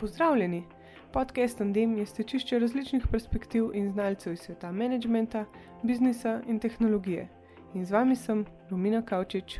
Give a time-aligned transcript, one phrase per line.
[0.00, 0.64] Pozdravljeni!
[1.12, 5.44] Podcast Andem je stečišče različnih perspektiv in znalcev iz sveta menedžmenta,
[5.82, 7.28] biznisa in tehnologije.
[7.74, 9.58] In z vami sem Romina Kavčič.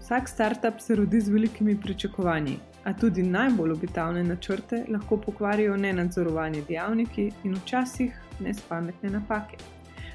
[0.00, 6.64] Vsak startup se rodi z velikimi pričakovanji, a tudi najbolj obetavne načrte lahko pokvarijo nenadzorovani
[6.68, 9.56] dejavniki in včasih nespametne napake.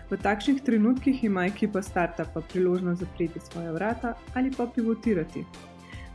[0.09, 5.43] V takšnih trenutkih ima ekipa startupa priložnost zapreti svoje vrata ali pa pivotirati.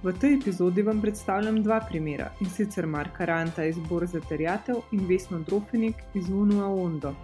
[0.02, 5.06] V tej epizodi vam predstavljam dva primera in sicer Marka Ranta iz Borza Terjatev in
[5.06, 7.14] Vesno Drofenik iz Unua Ondo.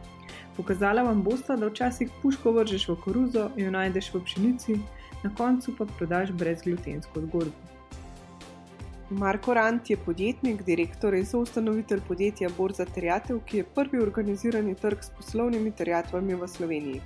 [0.57, 4.79] Pokazala vam bosta, da včasih puško vržeš v koruzo, jo najdeš v pšenici,
[5.23, 7.78] na koncu pa prodaš brezglutensko zgodbo.
[9.11, 15.01] Marko Rant je podjetnik, direktor in soustanovitelj podjetja Borza Terjatev, ki je prvi organizirani trg
[15.03, 17.01] s poslovnimi terjatvami v Sloveniji.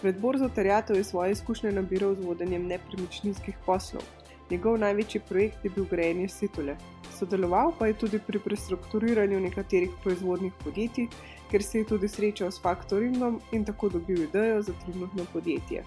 [0.00, 4.06] Pred Borzo Terjatev je svoje izkušnje nabiral z vodenjem nepremičninskih poslov.
[4.50, 6.76] Njegov največji projekt je bil grejenje situle.
[7.18, 11.10] Sodeloval pa je tudi pri prestrukturiranju nekaterih proizvodnih podjetij,
[11.50, 15.84] ker se je tudi srečal s faktoringom in tako dobil idejo za trenutno podjetje.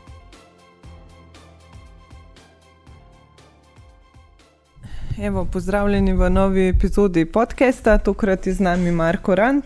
[5.22, 9.64] Evo, pozdravljeni v novi epizodi podcasta, tokrat je z nami Marko Rand.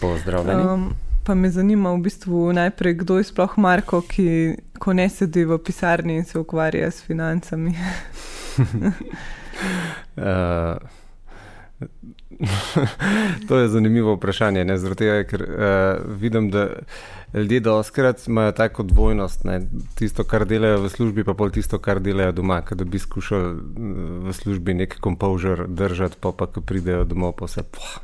[0.00, 0.62] Pozdravljeni.
[0.62, 0.94] Um,
[1.26, 5.58] pa me zanima v bistvu najprej, kdo je sploh Marko, ki ko ne sedi v
[5.58, 7.74] pisarni in se ukvarja s financami.
[10.16, 10.74] uh,
[13.48, 16.68] to je zanimivo vprašanje, ne zaradi tega, ker uh, vidim, da
[17.34, 19.60] ljudje doskrat imajo tako dvojnost, ne?
[19.94, 23.54] tisto, kar delajo v službi, pa pol tisto, kar delajo doma, da bi skušali
[24.28, 27.98] v službi nek kompožer držati, pa pa ko pridejo domov, pa vse poh.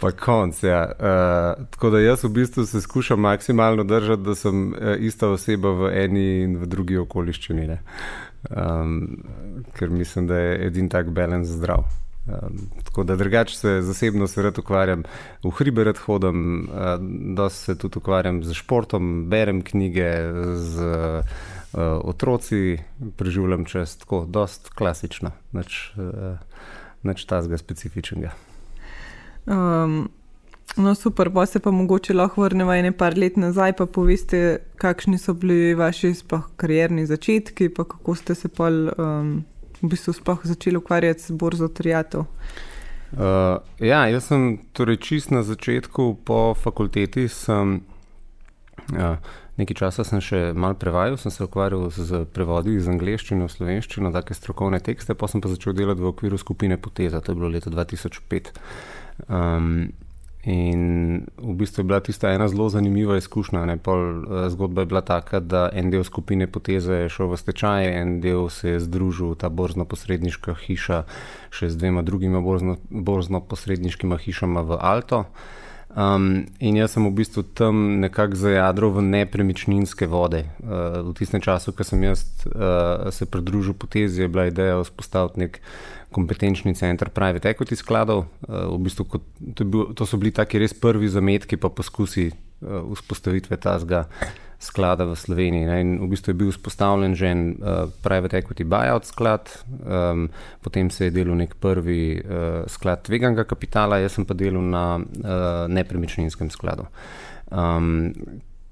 [0.00, 0.62] pa konc.
[0.62, 0.82] Ja.
[0.92, 5.70] Uh, tako da jaz v bistvu se skušam maksimalno držati, da sem uh, ista oseba
[5.70, 7.78] v eni in v drugi okoliščini.
[8.50, 9.24] Um,
[9.72, 12.03] ker mislim, da je edin tak balans zdrav.
[12.26, 15.02] Um, tako da drugače se zasebno se rad ukvarjam,
[15.44, 16.76] v hribe rad hodim, uh,
[17.36, 20.08] da se tudi ukvarjam z športom, berem knjige,
[20.54, 22.78] z uh, otroci,
[23.16, 26.38] preživljam čez tako, dost klasično, nič, uh,
[27.02, 28.32] nič tazga specifičnega.
[29.46, 30.08] Um.
[30.76, 35.34] No, super, pa se pa mogoče lahko vrnemo nekaj let nazaj, pa poveste, kakšni so
[35.34, 36.14] bili vaši
[36.56, 39.44] karjerni začetki, pa kako ste se pa um,
[39.84, 42.26] v bistvu sploh začeli ukvarjati z borzo triatov?
[43.14, 47.28] Uh, ja, jaz sem torej čist na začetku po fakulteti.
[47.30, 47.84] Sem,
[48.90, 49.20] uh,
[49.60, 54.10] nekaj časa sem še mal prevajal, sem se ukvarjal z prevodi iz angleščine v slovenščino,
[54.16, 57.52] take strokovne tekste, pa sem pa začel delati v okviru skupine Poteza, to je bilo
[57.52, 58.50] leta 2005.
[59.30, 59.94] Um,
[60.44, 63.76] In v bistvu je bila tista ena zelo zanimiva izkušnja.
[63.82, 67.88] Pol, eh, zgodba je bila taka, da en del skupine Poteze je šel v stečaj,
[68.00, 71.04] en del se je združil, ta borzno-posredniška hiša,
[71.50, 72.44] še z dvema drugima
[72.90, 75.24] borzno-posredniškima hišama v Alto.
[75.94, 80.42] Um, in jaz sem v bistvu tam nekako zajadral v nepremičninske vode.
[80.58, 85.38] Uh, v tistem času, ko sem jaz uh, se pridružil Potezi, je bila ideja vzpostaviti
[85.38, 85.60] nek
[86.14, 88.24] kompetenčni center private equity skladov.
[88.46, 89.26] Uh, v bistvu, kot,
[89.58, 94.06] to, bil, to so bili taki res prvi zametki, pa poskusi uh, vzpostavitve tazga
[94.64, 95.66] sklada v Sloveniji.
[95.68, 95.76] Ne?
[95.82, 99.50] In v bistvu je bil vzpostavljen že en uh, private equity buyout sklad,
[99.84, 100.30] um,
[100.64, 104.86] potem se je delal nek prvi uh, sklad tveganga kapitala, jaz sem pa delal na
[104.96, 106.88] uh, nepremičninskem skladu.
[107.52, 108.14] Um,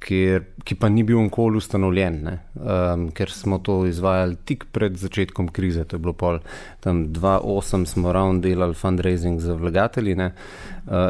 [0.02, 5.48] kjer, ki pa ni bil onkoli ustanovljen, um, ker smo to izvajali tik pred začetkom
[5.54, 5.84] krize.
[5.88, 6.40] To je bilo pol
[6.84, 10.16] tam 2-8, smo ravno delali fundraising za vlagatelji.
[10.18, 10.30] Uh,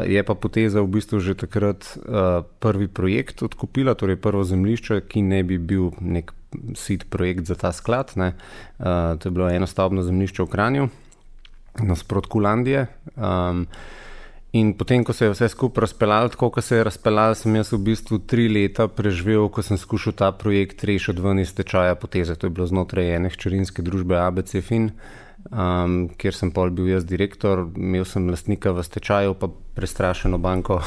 [0.07, 5.25] je pa poteza v bistvu že takrat uh, prvi projekt odkupila, torej prvo zemljišče, ki
[5.25, 6.33] ne bi bil nek
[6.77, 8.13] sit projekt za ta sklad.
[8.17, 8.31] Uh,
[9.17, 10.87] to je bilo enostavno zemljišče v Kranju,
[11.81, 12.87] nasprot Kulandije.
[13.17, 13.67] Um,
[14.53, 17.71] In potem, ko se je vse skupaj razpeljalo, tako kot se je razpeljalo, sem jaz
[17.73, 22.35] v bistvu tri leta preživel, ko sem skušal ta projekt rešiti ven iz tečaja poteze.
[22.37, 24.91] To je bilo znotraj ene hčerinske družbe ABC Fin,
[25.49, 30.81] um, kjer sem pol bil jaz direktor, imel sem lastnika v stečaju, pa prestrašeno banko.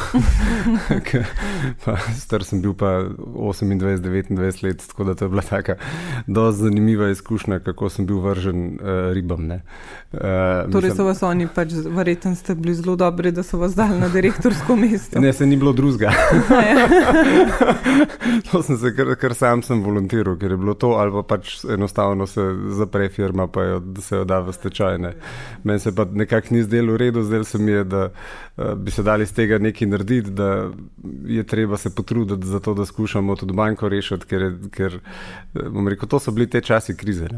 [2.22, 5.74] Star sem bil pa 28-29 let, tako da to je bila tako
[6.26, 9.50] zelo zanimiva izkušnja, kako sem bil vržen uh, ribam.
[9.50, 13.98] Uh, torej so vas oni, pač, verjetno ste bili zelo dobri, da so vas dali
[14.00, 15.20] na direktorsko mesto.
[15.26, 16.12] Ne, se ni bilo drugega.
[16.66, 16.88] Ja.
[18.50, 21.64] to sem se kar, kar sam sem volontiral, ker je bilo to, ali pa pač
[21.64, 22.42] enostavno se
[22.78, 25.12] zapre firma, pa jo, se jo da v stečajne.
[25.64, 28.90] Meni se pa nekako ni zdelo v redu, zdaj se mi je, da uh, bi
[28.90, 30.70] se dali iz tega nekaj narediti, da
[31.26, 34.98] je treba se potruditi za to, da skušamo tudi banko rešiti, ker, ker
[35.70, 37.28] bom rekel, to so bili te časi krize.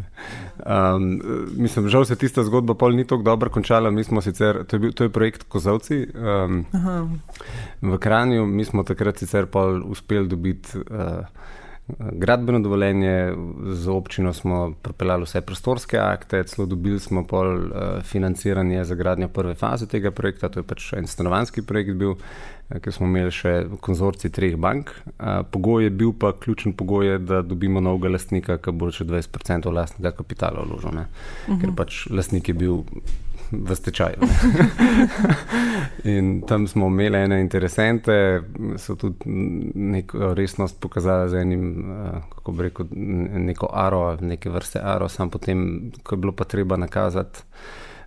[0.67, 1.21] Um,
[1.57, 3.93] mislim, žal se tista zgodba pol ni tako dobro končala.
[4.23, 6.65] Sicer, to, je bil, to je projekt Kozovci um,
[7.83, 8.47] v Kranju.
[8.47, 10.79] Mi smo takrat sicer pol uspeli dobiti.
[10.79, 11.25] Uh,
[12.13, 13.35] gradbeno dovoljenje,
[13.67, 17.71] z občino smo propeljali vse prostorske akte, celo dobili smo pol uh,
[18.03, 22.81] financiranje za gradnjo prve faze tega projekta, to je pač en stanovanski projekt bil, uh,
[22.81, 24.93] ker smo imeli še konzorci treh bank.
[25.07, 29.09] Uh, pogoj je bil pa, ključen pogoj je, da dobimo novega lastnika, ki bo še
[29.09, 31.61] 20% lastnega kapitala vložil, uh -huh.
[31.61, 32.85] ker pač lastnik je bil
[33.51, 34.17] v stečaju.
[36.05, 38.43] in tam smo imeli ene interesente,
[38.77, 39.17] so tudi
[39.75, 42.87] neko resnost pokazali z enim, eh, kako bi rekel,
[43.51, 47.39] neko aro, neke vrste aro, sam potem, ko je bilo pa treba nakazati.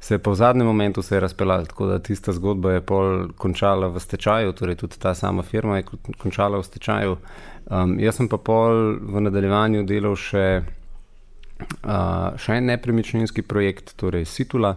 [0.02, 4.00] Se je pa v zadnjem momentu razpeljal, tako da tista zgodba je pol končala v
[4.00, 5.84] stečaju, torej tudi ta sama firma je
[6.18, 7.18] končala v stečaju.
[7.70, 10.64] Um, jaz sem pa pol v nadaljevanju delal še,
[11.86, 14.74] uh, še en nepremičninski projekt, torej Situla,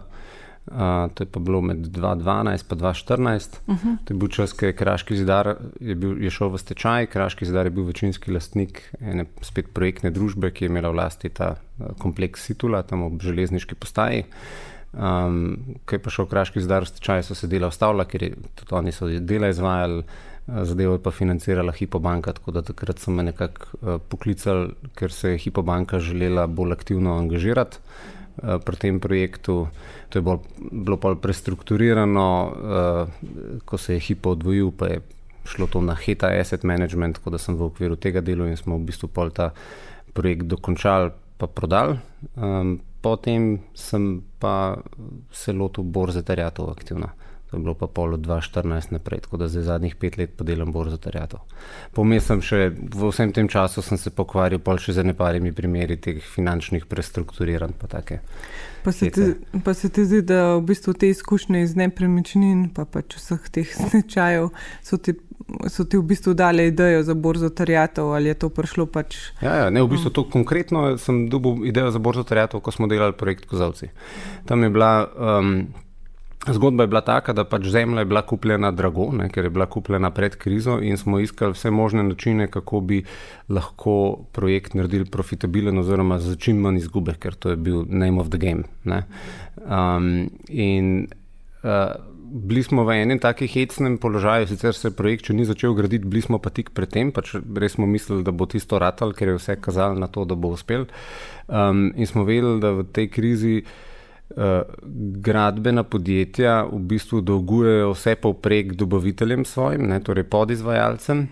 [1.13, 3.59] to je pa bilo med 2012 in 2014.
[3.67, 3.97] Uh -huh.
[4.05, 7.05] To je bil čas, ko je Kraški zidar je, bil, je šel v stečaj.
[7.05, 11.29] Kraški zidar je bil večinski lastnik ene spet projektne družbe, ki je imela v lasti
[11.29, 11.55] ta
[11.97, 14.23] kompleks Situla, tam ob železniški postaji.
[14.93, 18.35] Um, ko je pa šel Kraški zidar v stečaj, so se dela ustavila, ker je,
[18.55, 20.03] tudi oni so dela izvajali.
[20.47, 25.29] Zadevo je pa financirala Hipobanka, tako da takrat so me nekako uh, poklicali, ker se
[25.29, 27.77] je Hipobanka želela bolj aktivno angažirati.
[28.35, 29.71] Eh, pri tem projektu.
[30.09, 35.01] To je bolj, bilo bolj prestrukturirano, uh, ko se je Hipo odvojil, pa je
[35.47, 38.77] šlo to na Heta Asset Management, tako da sem v okviru tega dela in smo
[38.77, 39.49] v bistvu pol ta
[40.13, 41.97] projekt dokončali in prodali.
[42.35, 44.77] Um, potem sem pa
[45.31, 47.09] se lotil borze terjatov aktivno.
[47.55, 50.71] To je bilo pa pol od 2014 naprej, tako da zdaj zadnjih pet let podelam
[50.75, 51.39] borzo terjatov.
[51.95, 55.95] Pomem sem še v vsem tem času sem se pokvaril pol še z neparimi primeri
[55.95, 57.77] teh finančnih prestrukturiranj.
[57.79, 57.87] Pa,
[58.83, 59.27] pa, se ti,
[59.63, 63.71] pa se ti zdi, da v bistvu te izkušnje iz nepremičnin, pa pač vseh teh
[63.87, 64.51] stečajev,
[64.83, 65.15] so ti,
[65.71, 69.15] so ti v bistvu dali idejo za borzo terjatov ali je to prišlo pač?
[69.39, 72.91] Ja, ja ne, v bistvu to konkretno sem dobil idejo za borzo terjatov, ko smo
[72.91, 73.93] delali projekt Kozavci.
[74.43, 74.93] Tam je bila.
[75.15, 75.84] Um,
[76.47, 79.65] Zgodba je bila taka, da pač zemlja je bila kupljena drago, ne, ker je bila
[79.65, 83.01] kupljena pred krizo in smo iskali vse možne načine, kako bi
[83.49, 88.29] lahko projekt naredili profitabilen oziroma za čim manj izgube, ker to je bil name of
[88.29, 88.63] the game.
[89.65, 91.07] Um, in
[91.63, 91.95] uh,
[92.25, 96.21] bili smo v enem takem hecnem položaju, sicer se projekt še ni začel graditi, bili
[96.21, 99.39] smo pa tik pred tem, pač res smo mislili, da bo tisto ratal, ker je
[99.39, 100.85] vse kazalo na to, da bo uspel.
[101.47, 103.57] Um, in smo vedeli, da v tej krizi.
[104.35, 104.67] Uh,
[105.23, 111.27] gradbena podjetja v bistvu dolgujejo vse povprek dobaviteljem svojim, ne, torej podizvajalcem.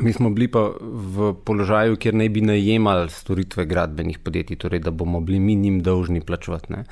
[0.00, 4.90] Mi smo bili pa v položaju, kjer ne bi najemali storitve gradbenih podjetij, torej da
[4.90, 6.72] bomo bili mi njim dolžni plačevati.
[6.72, 6.84] Ne.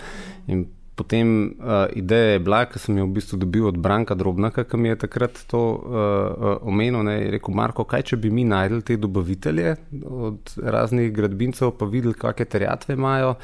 [0.46, 0.64] In
[0.96, 4.80] potem uh, ideja je bila, ki sem jo v bistvu dobil od Branka Drobnaka, ki
[4.80, 7.04] mi je takrat to uh, omenil.
[7.06, 11.86] Ne, je rekel, Marko, kaj če bi mi najdel te dobavitelje od raznih gradbincev, pa
[11.86, 13.36] videli, kakšne terjatve imajo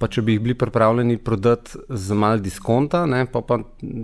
[0.00, 3.58] pa če bi jih bili pripravljeni prodati z malo diskonta, ne, pa, pa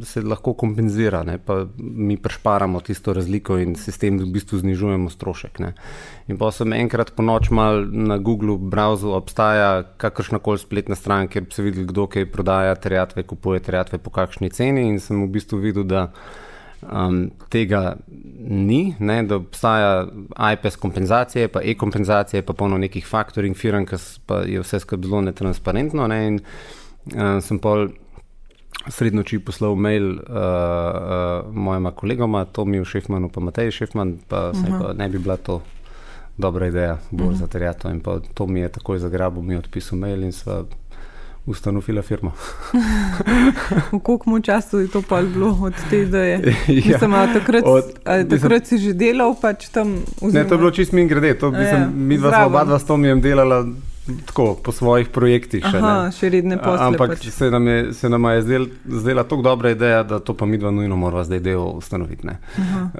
[0.04, 5.08] se lahko kompenzira, ne, pa mi prešparamo tisto razliko in s tem v bistvu znižujemo
[5.12, 5.60] strošek.
[5.64, 5.72] Ne.
[6.28, 11.30] In pa sem enkrat po noč mal na Google browseru, obstaja kakršna koli spletna stran,
[11.32, 15.24] kjer bi se videl, kdo kaj prodaja terjatve, kupuje terjatve po kakšni ceni in sem
[15.24, 16.10] v bistvu videl, da
[16.92, 17.96] um, tega
[18.38, 20.06] ni, ne, da obstaja
[20.52, 25.20] IPS kompenzacije, pa e-kompenzacije, pa polno nekih faktoring firm, ki pa je vse skupaj zelo
[25.20, 26.06] netransparentno.
[26.06, 27.88] Ne, in uh, sem pol
[28.88, 34.56] srednjo noči poslal mail uh, uh, mojima kolegoma, Tomijo Šefmanu, pa Matej Šefman, pa, uh
[34.56, 34.82] -huh.
[34.82, 35.62] pa ne bi bila to.
[36.38, 37.38] Dobra ideja, bolj uh -huh.
[37.38, 37.90] za terjato.
[37.90, 38.02] In
[38.34, 40.64] to mi je takoj zagrabil, mi je odpisal mail in sva
[41.46, 42.32] ustanovila firmo.
[43.92, 46.54] v koliko času je to pa bilo od te ideje?
[46.90, 46.98] ja,
[47.34, 50.02] takrat od, takrat mislim, si že delal pač tam?
[50.22, 51.38] Ne, to je bilo čist min grede.
[51.38, 53.66] To, mislim, ja, mi dva smo oba dva s Tomijem delala
[54.26, 55.64] tako po svojih projektih.
[55.64, 56.84] Še, Aha, še redne posle.
[56.86, 57.28] Ampak pač.
[57.34, 60.58] se nam je, se nam je zdel, zdela tako dobra ideja, da to pa mi
[60.58, 62.28] dva nujno morava zdaj del ustanoviti.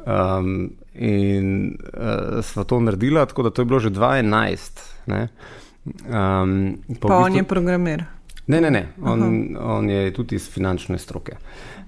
[0.06, 4.82] Um, in uh, sva to naredila, tako da to je bilo že 2011.
[5.06, 8.06] Um, pa, pa on bistvu, je programer.
[8.46, 8.88] Ne, ne, ne.
[9.02, 9.22] On,
[9.58, 11.36] on je tudi iz finančne stroke.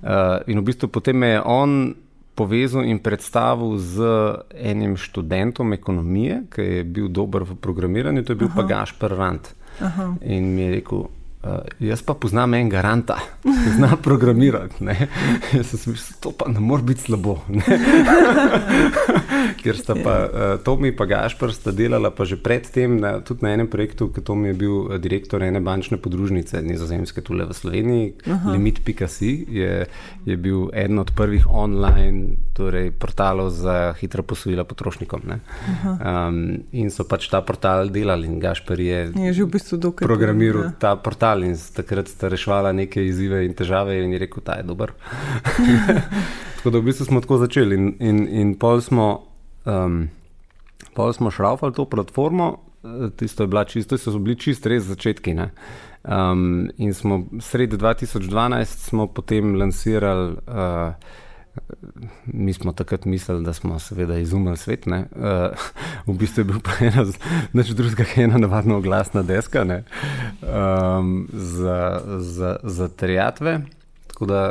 [0.02, 1.94] Uh, in v bistvu potem je on
[2.38, 4.06] povezal in predstavil z
[4.54, 8.56] enim študentom ekonomije, ki je bil dober v programiranju, to je bil Aha.
[8.56, 9.50] pa Gašpr Rand.
[9.82, 10.14] Aha.
[10.22, 11.06] In mi je rekel,
[11.38, 13.14] Uh, jaz pa poznam en garanta,
[13.44, 14.82] ki zna programirati.
[15.54, 17.36] Jaz sem mislil, to pa ne more biti slabo.
[19.62, 23.54] Ker sta pa uh, Tomi in Gašpr sta delala pa že predtem na, tudi na
[23.54, 28.06] enem projektu, ki Tomi je bil eh, direktor ene bančne podružnice, nizozemske tule v Sloveniji,
[28.26, 29.86] Limit.si je,
[30.26, 35.22] je bil eden od prvih online torej, portalov za hitra posojila potrošnikom.
[35.28, 40.72] Um, in so pač ta portal delali in Gašpr je, je že v bistvu programiral
[40.72, 40.74] ja.
[40.74, 44.58] ta portal portal in takrat sta rešvala neke izzive in težave, in je rekel, da
[44.58, 44.92] je dober.
[46.56, 47.74] tako da v bistvu smo tako začeli.
[47.74, 49.26] In, in, in pol smo,
[49.64, 50.08] um,
[50.94, 55.36] smo šraufali to platformo, eh, tisto je bila čisto, so bili čist res začetki.
[56.04, 60.36] Um, in smo sredi 2012 smo potem lansirali.
[60.46, 60.94] Uh,
[62.26, 64.86] Mi smo takrat mislili, da smo seveda izumili svet.
[64.86, 64.94] Uh,
[66.06, 67.04] v bistvu je bil pa ena,
[67.52, 73.60] neč drugega, ena navadna oglasna deska um, za, za, za terjatve.
[74.20, 74.42] Da,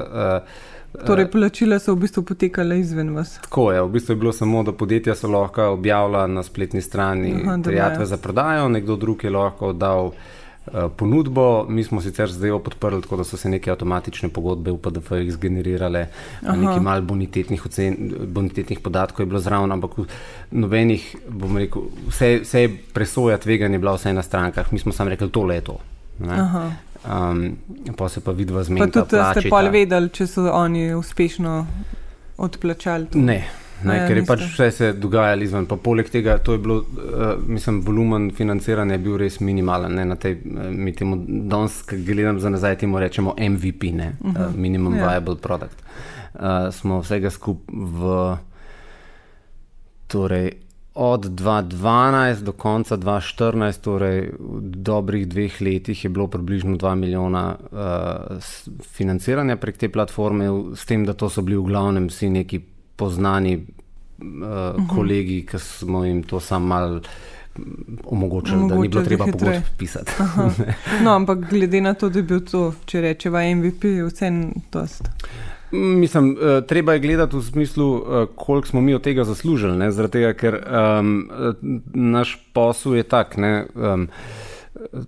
[0.94, 3.38] uh, torej, plačila so v bistvu potekala izven vas.
[3.44, 7.36] Tako je, v bistvu je bilo samo, da podjetja so lahko objavila na spletni strani
[7.44, 10.12] Aha, terjatve za prodajo, nekdo drug je lahko dal.
[10.16, 10.37] Eh,
[10.98, 11.66] ponudbo.
[11.70, 16.08] Mi smo sicer zdaj podprli, tako da so se neke avtomatične pogodbe v PDF-jih zgenerirale,
[16.42, 17.62] nekaj malo bonitetnih,
[18.28, 20.00] bonitetnih podatkov je bilo zraven, ampak
[20.52, 25.10] nobenih, bom rekel, vse, vse presoja tveganja je bila vse na strankah, mi smo samo
[25.10, 25.80] rekli, to je to.
[26.18, 27.58] Um,
[27.98, 28.88] pa se pa vidva zmedla.
[28.88, 31.62] Pa tudi ste pa vedeli, če so oni uspešno
[32.38, 33.08] odplačali.
[33.14, 33.20] To.
[33.20, 33.67] Ne.
[33.84, 35.68] Ne, ja, ker je pač vse se dogajalo izven.
[35.84, 39.94] Poleg tega, to je bilo, uh, mislim, volumen financiranja je bil res minimalen.
[40.00, 44.32] Ne, tej, uh, mi temu danes, ki gledam za nazaj, temu rečemo MVP, ne, uh
[44.32, 44.48] -huh.
[44.50, 45.10] uh, minimum ja.
[45.10, 45.84] viable product.
[46.34, 48.38] Uh, smo vsega skupaj v.
[50.08, 50.52] Torej,
[50.94, 57.56] od 2012 do konca 2014, torej v dobrih dveh letih, je bilo približno 2 milijona
[57.56, 58.38] uh,
[58.82, 62.62] financiranja prek te platforme, s tem, da to so bili v glavnem vsi neki
[62.98, 63.58] poznani
[64.18, 67.00] uh, kolegi, ki smo jim to sam mal.
[68.06, 70.12] Omogočili, Omogočil, da ni bilo treba pogodb pisati.
[71.04, 75.10] no, ampak glede na to, da je bil to, če rečemo, MVP, vse en tost.
[75.72, 79.92] Mislim, uh, treba je gledati v smislu, uh, koliko smo mi od tega zaslužili.
[79.92, 81.30] Zaradi tega, ker um,
[81.94, 83.38] naš posel je tak.
[83.42, 84.08] Ne, um,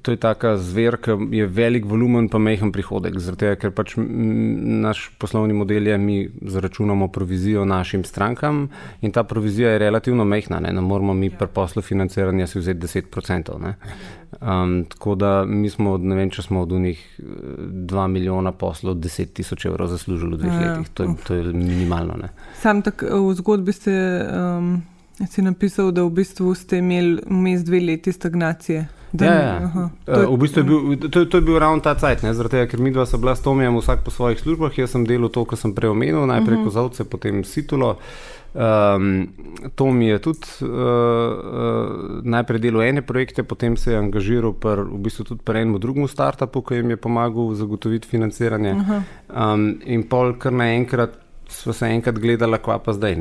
[0.01, 3.19] To je taka zver, ki je velik volumen, pa mehen prihodek.
[3.21, 8.67] Zato, ker pač naš poslovni model je, mi zaračunamo provizijo našim strankam
[9.01, 10.59] in ta provizija je relativno mehna.
[10.59, 13.73] Ne, ne moramo mi pri poslu financiranja si vzeti 10%.
[14.41, 19.33] Um, tako da mi smo, ne vem, če smo od njih 2 milijona poslov 10
[19.33, 20.93] tisoč evrov zaslužili v dveh ja, letih.
[20.93, 22.17] To je, to je minimalno.
[22.21, 22.29] Ne.
[22.61, 23.99] Sam tak v zgodbi ste.
[24.33, 24.79] Um...
[25.27, 28.87] Si napisal, da v bistvu ste imeli vmes dve leti stagnacije.
[29.11, 29.89] Da, ja, ja.
[30.05, 32.69] To, je, v bistvu je bil, to, to je bil ravno ta cajt, zaradi tega,
[32.71, 34.77] ker mi dva sta bila s Tomijem vsak po svojih službah.
[34.77, 36.61] Jaz sem delal to, kar sem prej omenil, najprej uh mhm.
[36.61, 36.71] -huh.
[36.71, 37.97] kozovce, potem situlo.
[38.53, 39.27] Um,
[39.75, 44.79] to mi je tudi uh, uh, najprej delal ene projekte, potem se je angažiral pr,
[44.89, 48.73] v bistvu tudi pri enem drugem startupu, ki jim je pomagal zagotoviti financiranje.
[48.73, 49.53] Uh -huh.
[49.53, 53.15] um, in pol kar naenkrat smo se enkrat gledali, kva pa zdaj.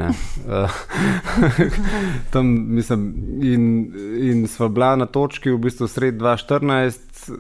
[2.33, 7.31] Tam, mislim, in, in smo bila na točki, v bistvu sred 2014,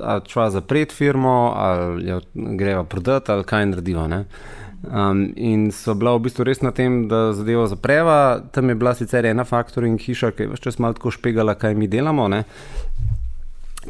[0.00, 4.24] ali čva zapreti firmo, ali jo greva prodati, ali kaj naredimo.
[4.82, 8.40] Um, in so bila v bistvu res na tem, da zadevo zapreva.
[8.52, 11.74] Tam je bila sicer ena faktoring hiša, ki je vse čas malo tako špegala, kaj
[11.74, 12.28] mi delamo.
[12.28, 12.44] Ne?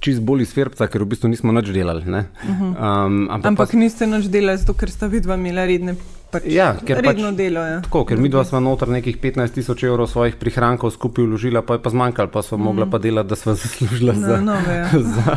[0.01, 2.07] čist bolj iz Ferbca, ker v bistvu nismo nič delali.
[2.09, 5.97] Um, ampak ampak pa, niste nič delali, zato ker sta vidva imela redne.
[6.33, 7.63] Pač ja, ker redno pač, delo.
[7.69, 7.81] Ja.
[7.85, 11.77] Tako, ker mi dva smo noter nekih 15 tisoč evrov svojih prihrankov skupaj vložila, pa
[11.77, 12.65] je pa zmanjkalo, pa smo mm.
[12.71, 14.89] mogla pa delati, da smo zaslužila no, za, no, ja.
[15.15, 15.37] za,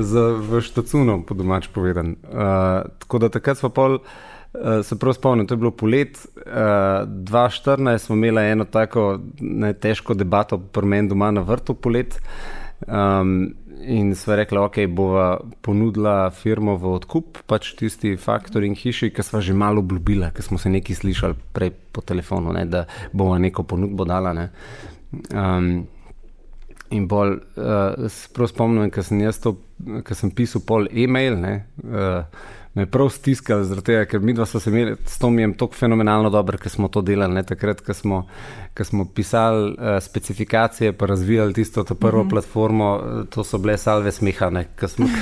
[0.00, 0.24] za
[0.64, 2.16] štacuno, po domač povedan.
[2.24, 4.00] Uh, tako da takrat smo pol.
[4.50, 9.74] Uh, se prav spomnim, to je bilo polet uh, 2014, smo imeli eno tako ne,
[9.76, 12.16] težko debato, prven doma na vrtu polet.
[12.88, 15.26] Um, in sva rekla, ok, bova
[15.64, 20.58] ponudila firmo v odkup, pač tisti faktoring hiši, ki sva že malo obljubila, ker smo
[20.60, 24.34] se nekaj slišali prej po telefonu, ne, da bova neko ponudbo dala.
[24.36, 24.46] Ne.
[25.34, 25.72] Um,
[26.94, 29.56] in bolj, uh, sprav spomnim, ker sem jaz to,
[30.06, 31.54] ker sem pisal pol e-mail, ne.
[31.84, 32.24] Uh,
[32.74, 36.58] me prav stiskali, tega, ker mi dva smo se imeli s Tomijem tako fenomenalno dobro,
[36.58, 37.34] ker smo to delali.
[37.34, 37.42] Ne?
[37.46, 38.20] Takrat, ko smo,
[38.82, 42.30] smo pisali uh, specifikacije, pa razvijali tisto prvo mm -hmm.
[42.30, 44.66] platformo, eh, to so bile salve smehane,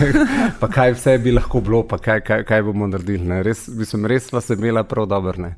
[0.60, 3.42] pa kaj vse bi lahko bilo, pa kaj, kaj, kaj bomo naredili.
[3.42, 5.50] Res, mislim, res sva se imela prav dobro.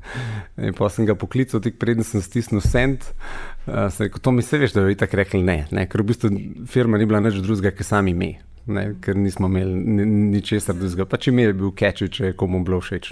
[0.57, 2.99] In pa sem ga poklical, tik preden sem stisnil send.
[3.67, 6.29] Uh, rekel, to mi se veš, da bi tako rekli ne, ne, ker v bistvu
[6.67, 8.50] firma ni bila nič drugega, kot sami mi.
[8.65, 11.05] Ne, ker nismo imeli ničesar drugega.
[11.09, 13.11] Pač ime je bil keči, če je komu bilo všeč.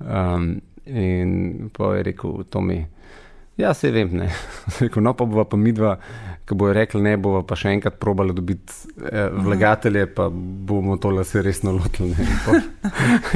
[0.00, 2.82] Um, in pa je rekel, to mi.
[3.58, 4.28] Ja, se vem, ne.
[4.80, 5.96] Rekel, no, pa bova pa midva,
[6.48, 8.72] ki bojo rekli, ne bova pa še enkrat probala dobiti
[9.04, 12.14] eh, vlagatelje, pa bomo to le se resno lotili.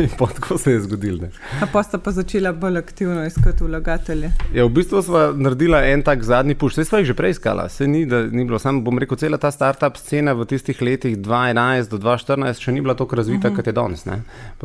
[0.00, 1.28] In tako se je zgodilo.
[1.72, 4.32] Pa sta pa začela bolj aktivno iskati vlagatelje.
[4.54, 7.68] Ja, v bistvu smo naredili en tak zadnji puš, vse smo jih že prej iskali,
[7.70, 8.60] se ni, da ni bilo.
[8.62, 12.80] Sam bom rekel, cela ta startup scena v tistih letih 2011 do 2014 še ni
[12.80, 13.56] bila tako razvita, uh -huh.
[13.56, 14.06] kot je danes.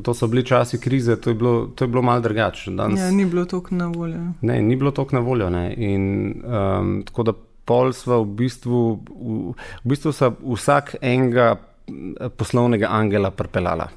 [0.03, 2.71] To so bili časi krize, to je bilo, bilo malo drugače.
[2.71, 4.19] Ja, ni bilo toliko na voljo.
[4.41, 5.49] Ne, ni bilo toliko na voljo.
[5.49, 5.73] Ne?
[5.73, 7.33] In um, tako da
[7.67, 10.15] pol smo v bistvu, v, v bistvu
[10.55, 13.91] vsak enega eh, poslovnega angela pripeljala.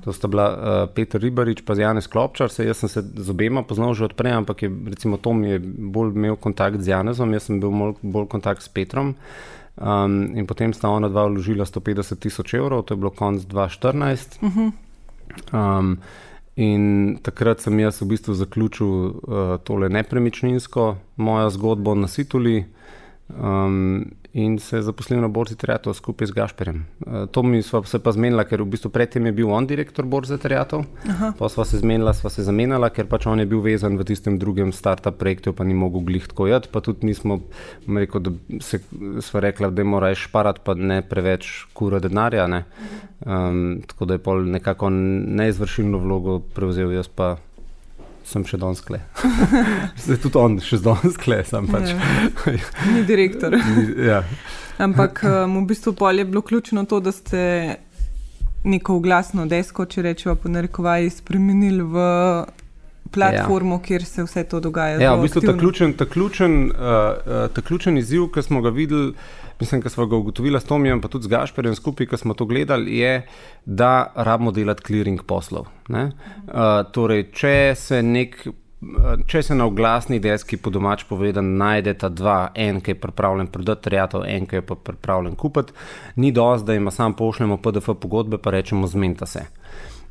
[0.00, 0.56] To sta bila uh,
[0.88, 2.48] Peter Ribarič in Janez Klopčar.
[2.48, 6.16] Se, jaz sem se z obema poznal že odprej, ampak je, recimo Tom je bolj
[6.16, 9.14] imel kontakt z Janezom, jaz sem bil bolj, bolj kontakt s Petrom.
[9.76, 14.38] Um, in potem sta ona dva vložila 150 tisoč evrov, to je bilo konc 2014.
[14.40, 14.72] Uh -huh.
[15.52, 15.98] um,
[16.56, 19.14] In takrat sem jaz v bistvu zaključil uh,
[19.66, 22.64] tole nepremičninsko mojo zgodbo na Situli.
[23.28, 26.78] Um, in se zaposlil na borzi Triatov skupaj z Gašperjem.
[27.06, 30.04] Uh, to mi smo se pa zmenila, ker v bistvu predtem je bil on direktor
[30.10, 30.84] borze Triatov,
[31.38, 34.38] pa smo se zmenila, sva se zamenjala, ker pač on je bil vezan v tistem
[34.42, 37.38] drugem startup projektu, pa ni mogel glih tako jad, pa tudi nismo
[37.86, 38.82] rekel, da se
[39.22, 42.48] sva rekla, da moraš šparati, pa ne preveč kura denarja.
[42.50, 42.64] Ne?
[43.22, 47.36] Um, tako da je pol nekako neizvršilno vlogo prevzel jaz pa
[48.24, 49.00] sem še danes kle.
[50.04, 51.92] Zdaj tudi on, še danes kle, sem pač.
[51.92, 52.58] Ja.
[52.90, 53.56] Ni direktor.
[54.10, 54.22] ja.
[54.82, 57.42] Ampak um, v bistvu pol je bilo ključno to, da ste
[58.64, 62.04] neko glasno desko, če rečemo po narekovaji, spremenili v
[63.10, 63.82] platformo, ja.
[63.82, 65.00] kjer se vse to dogaja.
[65.02, 68.72] Ja, v bistvu ta ključen, ta, ključen, uh, uh, ta ključen izziv, ki smo ga
[68.74, 69.14] videli
[69.60, 72.44] mislim, da smo ga ugotovili s Tomijem, pa tudi z Gašperjem skupaj, ko smo to
[72.44, 73.26] gledali, je,
[73.64, 75.66] da rabimo delati clearing poslov.
[75.88, 76.04] Uh,
[76.92, 78.46] torej, če se nek.
[79.26, 83.86] Če se na oglasni deski po domač povedan najdeta dva, en, ki je pripravljen prodati
[83.86, 85.72] triatov, en, ki je pa pripravljen kupiti,
[86.20, 89.46] ni dosti, da jim sam pošljemo PDF pogodbe, pa rečemo zmenta se.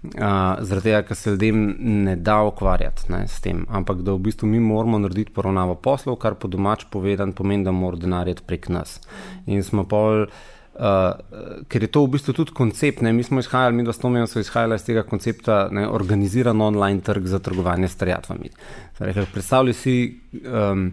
[0.04, 3.64] Zaradi tega, ker se ljudem ne da ukvarjati ne, s tem.
[3.72, 7.72] Ampak da v bistvu mi moramo narediti poravnavo poslov, kar po domač povedan pomeni, da
[7.72, 9.00] mora denar iti prek nas.
[9.46, 10.28] In smo pol.
[10.74, 13.12] Uh, ker je to v bistvu tudi koncept, ne?
[13.14, 17.40] mi smo izhajali, mi, da smo izhajali iz tega koncepta, ne, organiziran online trg za
[17.40, 18.50] trgovanje s terjatvami.
[18.98, 19.96] Predstavljaj si,
[20.42, 20.88] um,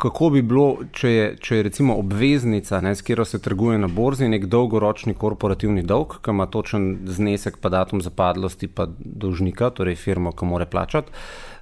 [0.00, 3.88] kako bi bilo, če je, če je recimo obveznica, ne, s katero se trguje na
[3.92, 9.98] borzi, nek dolgoročni korporativni dolg, ki ima točen znesek, pa datum zapadlosti, pa dolžnika, torej
[10.00, 11.12] firmo, ki mora plačati.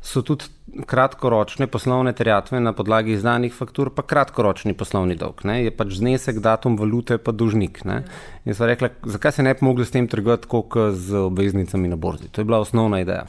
[0.05, 0.47] So tudi
[0.87, 5.43] kratkoročne poslovne terjatve na podlagi izdanih faktur, pa kratkoročni poslovni dolg.
[5.49, 5.59] Ne?
[5.65, 7.83] Je pač znesek, datum valute, pa dolžnik.
[7.89, 8.05] Ne?
[8.47, 11.99] In so rekli, zakaj se ne bi mogli s tem trgovati kot z obveznicami na
[11.99, 12.31] borzi.
[12.31, 13.27] To je bila osnovna ideja.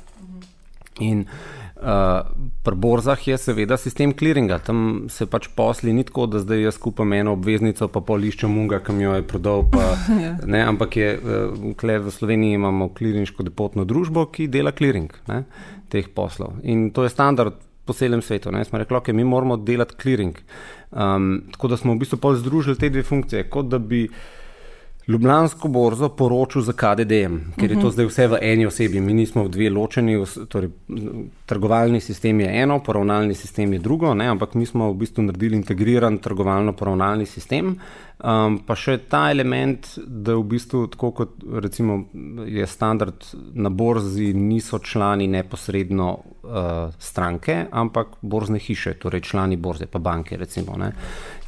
[1.00, 1.26] In
[1.80, 2.28] Uh,
[2.64, 6.78] pri borzah je seveda sistem clearinga, tam se pač posli ni tako, da zdaj jaz
[6.82, 9.64] kupam eno obveznico, pa pol iščem unga, ki mi jo je prodal.
[9.72, 9.86] Pa,
[10.20, 10.34] ja.
[10.54, 15.46] ne, ampak je, uh, v Sloveniji imamo clearingsko depotno družbo, ki dela clearing ne,
[15.88, 16.60] teh poslov.
[16.68, 17.56] In to je standard
[17.88, 18.52] po celem svetu.
[18.52, 18.66] Ne.
[18.68, 20.36] Smo rekli, okay, mi moramo delati clearing.
[20.92, 24.04] Um, tako da smo v bistvu združili te dve funkcije, kot da bi.
[25.10, 27.94] Ljubljansko borzo poročil za KDD-jem, ker je to mhm.
[27.96, 29.02] zdaj vse v eni osebi.
[29.02, 30.20] Mi nismo v dve ločeni,
[30.54, 30.70] torej,
[31.50, 35.58] trgovalni sistem je eno, poravnalni sistem je drugo, ne, ampak mi smo v bistvu naredili
[35.58, 37.74] integriran trgovalno-poravnalni sistem.
[38.20, 42.04] Um, pa še ta element, da v bistvu, tako kot recimo
[42.46, 49.90] je standard na borzi, niso člani neposredno uh, stranke, ampak borzne hiše, torej člani borze,
[49.90, 50.92] pa banke, recimo, ne,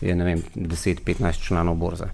[0.02, 2.10] je ne vem, 10-15 članov borze.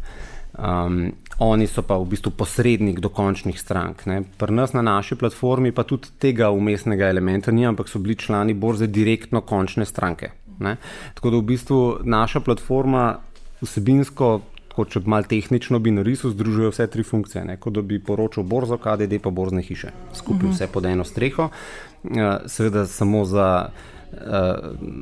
[0.58, 4.06] Um, oni so pa v bistvu posrednik do končnih strank.
[4.10, 4.23] Ne.
[4.38, 8.54] Pri nas na naši platformi pa tudi tega umestnega elementa ni, ampak so bili člani
[8.54, 10.32] borze direktno končne stranke.
[10.60, 10.78] Ne.
[11.13, 13.19] Tako da v bistvu naša platforma
[13.62, 14.41] vsebinsko,
[14.73, 17.45] kot če bi mal tehnično bi narisal, združuje vse tri funkcije.
[17.45, 17.58] Ne.
[17.62, 19.93] Kot da bi poročal borzo, KDD pa borzne hiše.
[20.17, 21.52] Skupaj vse pod eno streho.
[22.08, 23.97] Uh, seveda samo za uh,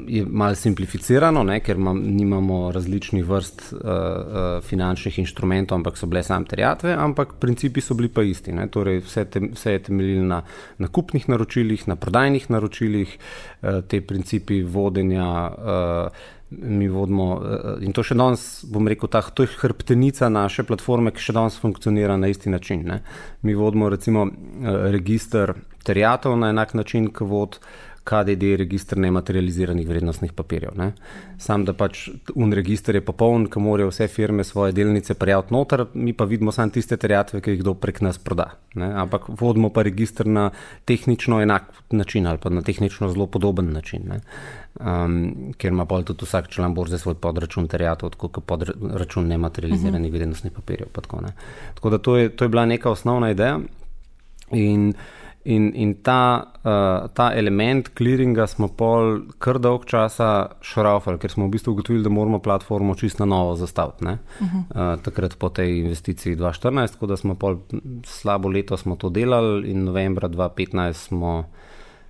[0.08, 6.10] je malo simplificirano, ne, ker mam, nimamo različnih vrst uh, uh, finančnih inštrumentov, ampak so
[6.10, 8.54] bile same terjatve, ampak principi so bili pa isti.
[8.56, 10.42] Ne, torej vse, te, vse je temeljilo na
[10.82, 15.30] nakupnih naročilih, na prodajnih naročilih, uh, te principi vodenja.
[15.52, 17.42] Uh, Mi vodimo,
[17.82, 21.58] in to še danes, bom rekel, ta, to je hrbtenica naše platforme, ki še danes
[21.60, 22.84] funkcionira na isti način.
[22.86, 23.00] Ne.
[23.42, 24.28] Mi vodimo, recimo,
[24.94, 27.58] registr terjatov na enak način, kot vod
[28.06, 30.76] KDD registr nematerializiranih vrednostnih papirjev.
[30.78, 30.92] Ne.
[31.42, 35.86] Sam, da pač un registr je popoln, ki morajo vse firme svoje delnice prijaviti noter,
[35.94, 38.52] mi pa vidimo samo tiste terjatve, ki jih kdo prek nas proda.
[38.76, 38.92] Ne.
[39.06, 40.52] Ampak vodimo pa registr na
[40.86, 44.08] tehnično enak način ali pa na tehnično zelo podoben način.
[44.10, 44.22] Ne
[44.80, 50.00] um, ker ima pa tudi vsak član borze svoj podračun terjatov, tako kot podračun nematerializiranih
[50.00, 50.16] uh mhm.
[50.16, 50.18] -huh.
[50.18, 50.88] vrednostnih papirjev.
[50.92, 51.34] Tako, ne.
[51.76, 53.60] tako da to je, to je bila neka osnovna ideja.
[54.52, 54.94] In,
[55.46, 60.30] in, in ta, uh, ta element clearinga smo pol kar dolg časa
[60.66, 64.06] šraufali, ker smo v bistvu ugotovili, da moramo platformo čisto na novo zastaviti.
[64.06, 64.96] Uh -huh.
[64.96, 67.58] uh, takrat po tej investiciji 2014, tako da smo pol
[68.04, 71.46] slabo leto to delali in novembra 2015 smo,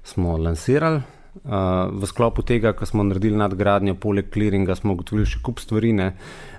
[0.04, 1.02] smo lansirali.
[1.44, 5.92] Uh, v sklopu tega, ko smo naredili nadgradnjo, poleg clearinga, smo ugotovili še kup stvari.
[5.94, 6.14] Ne?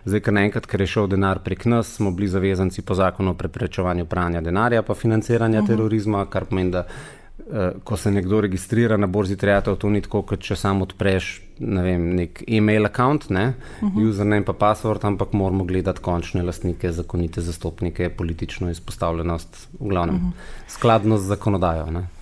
[0.04, 3.38] Zdaj, ker naenkrat, ker je šel denar prek nas, smo bili zavezanci po zakonu o
[3.38, 5.72] preprečevanju pranja denarja, pa financiranja uh mhm.
[5.72, 5.76] -huh.
[5.76, 10.22] terorizma, kar pomeni, da uh, ko se nekdo registrira na borzi triatov, to ni tako,
[10.22, 14.08] kot če samo odpreš ne vem, nek e-mail račun, ne, uh -huh.
[14.10, 20.20] username pa password, ampak moramo gledati končne lastnike, zakonite zastopnike, politično izpostavljenost, v glavnem, uh
[20.22, 20.30] mhm.
[20.30, 20.72] -huh.
[20.74, 21.90] skladno z zakonodajo.
[21.90, 22.15] Ne.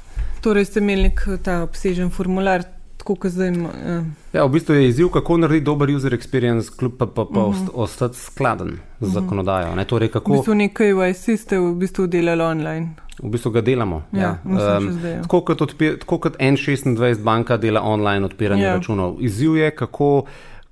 [0.45, 2.67] Torej, ste imeli nek ta obsežen formular,
[3.01, 3.55] tako kot zdaj.
[3.57, 3.95] Ja.
[4.33, 7.55] ja, v bistvu je izziv, kako narediti dober user experience, kljub pa, pa, pa uh
[7.55, 7.65] mhm.
[7.65, 7.71] -huh.
[7.75, 9.07] ostati skladen z uh mhm.
[9.09, 9.13] -huh.
[9.15, 9.75] zakonodajo.
[9.75, 9.85] Ne?
[9.85, 10.33] Torej, kako...
[10.33, 12.89] V bistvu nekaj VIC ste v bistvu delali online.
[13.23, 14.03] V bistvu ga delamo.
[14.13, 14.79] Ja, ja.
[14.79, 18.75] Um, tako, kot odpir, tako kot N26 banka dela online odpiranje ja.
[18.75, 19.17] računov.
[19.21, 20.25] Izziv je, kako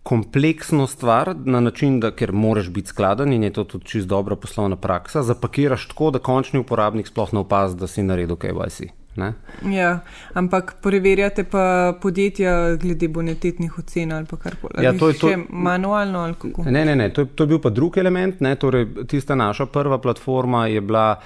[0.03, 4.37] kompleksno stvar na način, da ker moraš biti skladen in je to tudi čisto dobra
[4.37, 9.02] poslovna praksa, zapakiraš tako, da končni uporabnik sploh ne opazi, da si naredil KYC.
[9.17, 10.01] Ja,
[10.35, 14.85] ampak preverjate pa podjetja glede bonitetnih ocen ali kar koli.
[14.85, 15.31] Ja, to je to.
[15.49, 16.65] Manualno ali kako?
[16.65, 17.13] Ne, ne, ne.
[17.13, 18.41] To, je, to je bil pa drugi element.
[18.59, 21.21] Torej, tista naša prva platforma je bila.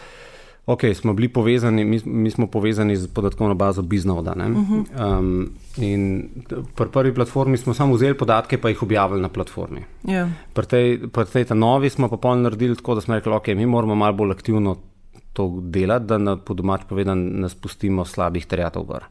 [0.67, 4.31] Ok, smo bili povezani, mi, mi smo povezani z podatkovno bazo Biznoda.
[4.31, 5.19] Uh -huh.
[5.19, 6.29] um, in
[6.75, 9.81] pri prvi platformi smo samo vzeli podatke, pa jih objavili na platformi.
[10.05, 10.13] Yeah.
[10.13, 10.29] Ja.
[10.53, 11.01] Pri tej,
[11.33, 14.31] tej novi smo pa pol naredili tako, da smo rekli, ok, mi moramo malo bolj
[14.31, 14.77] aktivno
[15.37, 19.05] to delati, da na podomač povedan ne spustimo slabih terjatov gor.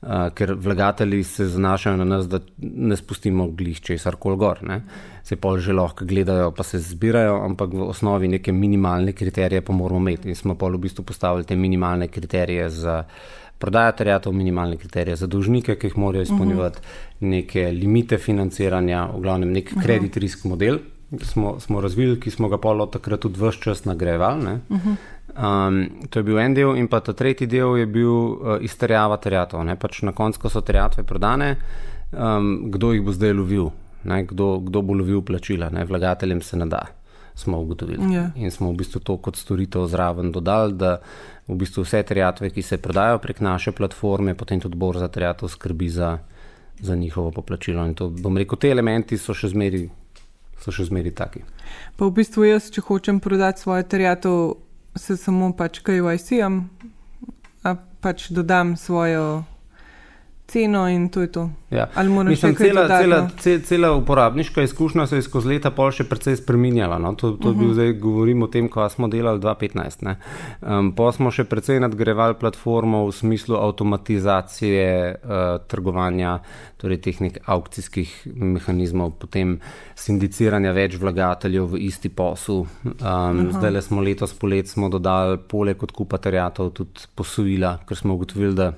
[0.00, 4.62] Uh, ker vlagatelji se zanašajo na nas, da ne spustimo glih česar koli gor.
[4.64, 4.80] Ne.
[5.22, 9.76] Se pol že lahko gledajo, pa se zbirajo, ampak v osnovi neke minimalne kriterije pa
[9.76, 10.32] moramo imeti.
[10.32, 13.02] In smo pa v bistvu postavili te minimalne kriterije za
[13.60, 17.28] prodajo terjatov, minimalne kriterije za dolžnike, ki jih morajo izpolnjevati, uh -huh.
[17.34, 20.78] neke limite financiranja, v glavnem nek kredit risk model.
[21.22, 24.44] Smo, smo razvili, ki smo ga polo takrat tudi vse čas nagrajevali.
[24.68, 24.94] Uh -huh.
[25.36, 29.16] Um, to je bil en del, in pa ta tretji del je bil uh, izterjava
[29.22, 29.62] terjatov.
[29.78, 31.54] Pač na koncu, ko so terjatve prodane,
[32.10, 33.70] um, kdo jih bo zdaj lovil,
[34.04, 34.24] ne?
[34.26, 35.84] kdo, kdo bo lovil plačila, ne?
[35.84, 36.86] vlagateljem se ne da.
[37.34, 38.02] Smo ugotovili.
[38.10, 38.34] Yeah.
[38.34, 38.42] Ja.
[38.42, 40.98] In smo v bistvu to kot storitev zraven dodali, da
[41.48, 45.48] v bistvu vse terjatve, ki se prodajo prek naše platforme, potem tudi odbor za terjatve
[45.48, 46.18] skrbi za,
[46.80, 47.86] za njihovo poplačilo.
[47.86, 49.86] In to, bom rekel, te elementi so še zmeri,
[50.60, 51.46] so še zmeri taki.
[51.96, 54.34] Pa v bistvu jaz, če hočem prodati svoje terjatve
[55.00, 56.68] se samo pač KYC-am,
[58.00, 59.44] pač dodam svojo
[60.50, 61.50] ceno in to je to.
[61.70, 61.86] Ja.
[62.24, 63.28] Mislim, cela, cela,
[63.64, 66.98] cela uporabniška izkušnja se je skozi leta pol še precej spreminjala.
[66.98, 67.12] No?
[67.14, 67.72] To, to uh -huh.
[67.72, 70.14] zdaj govorimo o tem, ko smo delali 2015.
[70.60, 75.30] Um, pa smo še precej nadgrevali platformo v smislu avtomatizacije uh,
[75.68, 76.38] trgovanja,
[76.76, 79.60] torej teh nek aukcijskih mehanizmov, potem
[79.94, 82.54] sindiciranja več vlagateljev v isti posel.
[82.56, 83.52] Um, uh -huh.
[83.52, 88.54] Zdaj le smo letos polet smo dodali poleg odkupa terjatov tudi posojila, ker smo ugotovili,
[88.54, 88.72] da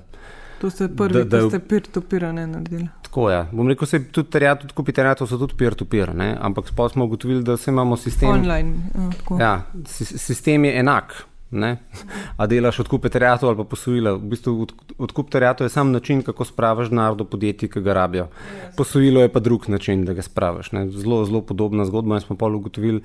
[0.63, 2.85] To ste prvi, da, da, ste peer-to-peer naredili.
[3.03, 3.35] Tako je.
[3.35, 3.47] Ja.
[3.51, 7.03] Bom rekel, da tudi terjat, tudi kupi terjatov so tudi peer-to-peer, -peer, ampak sploh smo
[7.05, 8.29] ugotovili, da se imamo sistem.
[8.29, 8.73] Online.
[9.29, 11.25] Uh, ja, sistem je enak.
[11.51, 11.77] Ne?
[12.37, 14.13] A delaš odkup terjatov ali pa posojila.
[14.13, 18.27] V bistvu odkup terjatov je sam način, kako spravaš denar do podjetij, ki ga rabijo.
[18.77, 20.71] Posojilo je pa drug način, da ga spravaš.
[20.71, 20.87] Ne?
[20.89, 23.03] Zelo, zelo podobna zgodba in smo pa ugotovili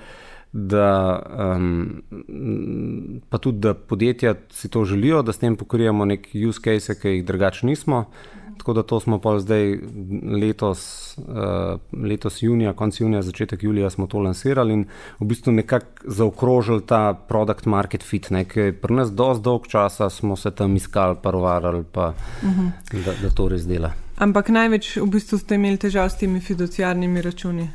[0.52, 1.22] da,
[1.56, 2.02] um,
[3.28, 7.08] pa tudi da podjetja si to želijo, da s tem pokrijemo nek use case, ki
[7.08, 8.04] jih drugače nismo.
[8.58, 9.78] Tako da to smo pa zdaj
[10.40, 14.84] letos, uh, letos junija, konec junija, začetek julija smo to lansirali in
[15.20, 18.30] v bistvu nekako zaokrožili ta produkt market fit.
[18.30, 22.66] Nekaj pri nas dosti dolg časa smo se tam iskali, parovarali, pa uh mhm.
[22.92, 23.04] -huh.
[23.04, 23.92] da, da to res dela.
[24.16, 27.68] Ampak največ v bistvu ste imeli težav s temi fiduciarnimi računi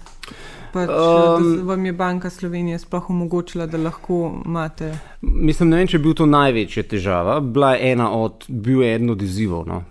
[0.74, 4.90] pač, um, vam je Banka Slovenije sploh omogočila, da lahko imate?
[5.22, 7.38] Mislim, ne vem, če je bil to največja težava.
[7.40, 9.66] Bila je ena od, bil je eden od izzivov.
[9.70, 9.82] No.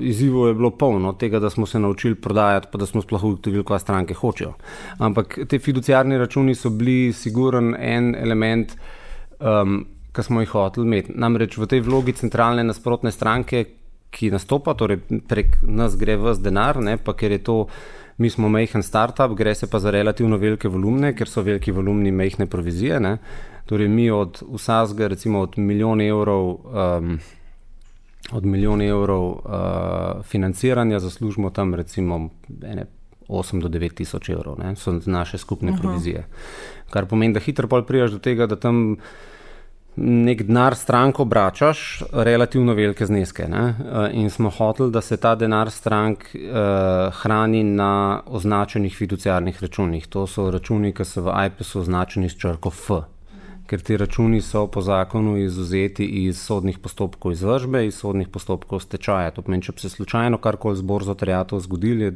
[0.00, 3.66] Izzivov je bilo polno, tega, da smo se naučili prodajati, pa da smo sploh ugotovili,
[3.66, 4.54] kaj stranke hočejo.
[4.98, 8.76] Ampak te fiduciarni računi so bili siguren en element.
[9.40, 11.12] Um, Ki smo jih hoteli imeti.
[11.14, 13.60] Namreč v tej vlogi centralne nasprotne stranke,
[14.10, 14.98] ki nastopa, torej
[15.30, 17.56] prek nas gre vse denar, ne, pa ker je to.
[18.20, 22.12] Mi smo majhen startup, gre se pa za relativno velike volumne, ker so veliki volumni
[22.12, 23.00] majhne provizije.
[23.00, 23.16] Ne.
[23.66, 27.18] Torej, mi od vsega, recimo od milijona evrov, um,
[28.32, 32.28] od milijona evrov uh, financiranja zaslužimo tam recimo
[32.62, 32.86] ene
[33.28, 35.82] 8 do 9 tisoč evrov, ne, so naše skupne Aha.
[35.82, 36.26] provizije.
[36.90, 38.96] Kar pomeni, da hitro priješ do tega, da tam
[40.00, 43.48] nek denar strank obračaš, relativno velike zneske.
[43.48, 43.68] Ne?
[43.68, 50.06] Eh, in smo hoteli, da se ta denar strank uh, hrani na označenih fiduciarnih računih.
[50.06, 53.02] To so računi, ki so v iPS-u označeni s črko F
[53.70, 59.30] ker ti računi so po zakonu izuzeti iz sodnih postopkov izvržbe, iz sodnih postopkov stečaja.
[59.36, 62.10] To pomeni, če bi se slučajno karkoli z borzo terjatov zgodili,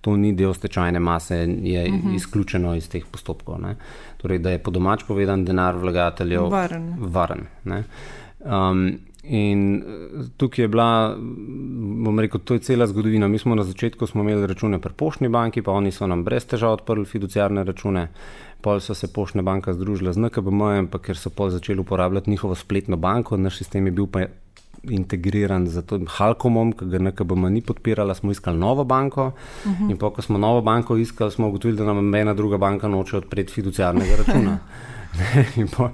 [0.00, 2.08] to ni del stečajne mase, je uh mhm.
[2.08, 2.14] -huh.
[2.16, 3.58] izključeno iz teh postopkov.
[3.60, 3.76] Ne?
[4.22, 6.92] Torej, da je po domač povedan denar vlagateljev varen.
[6.98, 7.46] varen
[8.44, 8.84] um,
[9.22, 9.82] in
[10.36, 11.16] tukaj je bila,
[12.04, 13.28] bom rekel, to je cela zgodovina.
[13.28, 16.46] Mi smo na začetku smo imeli račune pri poštni banki, pa oni so nam brez
[16.46, 18.08] težav odprli fiduciarne račune
[18.62, 22.54] pol so se poštne banke združile z NKBM, pa ker so pol začeli uporabljati njihovo
[22.54, 24.26] spletno banko, naš sistem je bil pa
[24.82, 29.84] integriran z Halkomom, ki ga NKBM ni podpirala, smo iskali novo banko uh mhm.
[29.84, 29.90] -huh.
[29.90, 33.16] in po, ko smo novo banko iskali, smo ugotovili, da nam ena druga banka noče
[33.16, 34.58] odpreti fiduciarnega računa.
[35.76, 35.90] po,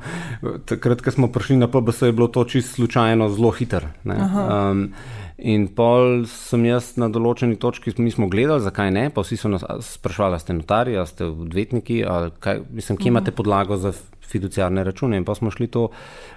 [0.64, 3.86] takrat, ko smo prišli na PBS, je bilo to čisto slučajno, zelo hiter.
[4.04, 4.92] Um,
[5.38, 9.50] In pol sem jaz na določeni točki, mi smo gledali, zakaj ne, pa vsi so
[9.52, 13.92] nas sprašvali, ste notarji, ste odvetniki, ali kaj, mislim, kje imate podlago za
[14.30, 15.16] fiduciarne račune.
[15.16, 15.88] In pa smo šli to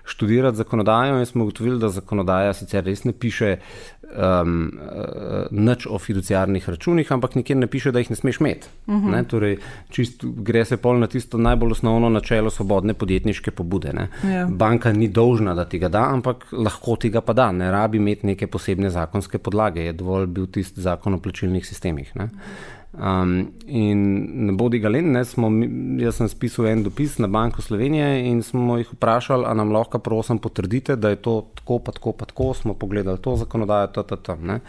[0.05, 3.57] študirati zakonodajo in smo ugotovili, da zakonodaja sicer res ne piše
[4.11, 8.67] um, uh, nič o fiduciarnih računih, ampak nikjer ne piše, da jih ne smeš imeti.
[8.87, 9.13] Uh mhm.
[9.13, 9.27] -huh.
[9.27, 9.57] torej,
[9.89, 13.91] čist, gre se pol na tisto najbolj osnovno načelo svobodne podjetniške pobude.
[14.23, 14.47] Ja.
[14.47, 17.51] Banka ni dolžna, da ti ga da, ampak lahko ti ga pa da.
[17.51, 22.15] Ne rabi imeti neke posebne zakonske podlage, je dovolj bil tisti zakon o plačilnih sistemih.
[22.15, 22.29] Ne.
[22.91, 23.99] Um, in
[24.45, 25.47] na Bodi Galen, ne, smo,
[26.03, 29.99] jaz sem spisal en dopis na Banko Slovenije in smo jih vprašali, ali nam lahko,
[29.99, 32.53] prosim, potrdite, da je to tako, pa tako, pa tako.
[32.53, 34.35] Smo pogledali to zakonodajo, to, to, to.
[34.35, 34.59] Ne.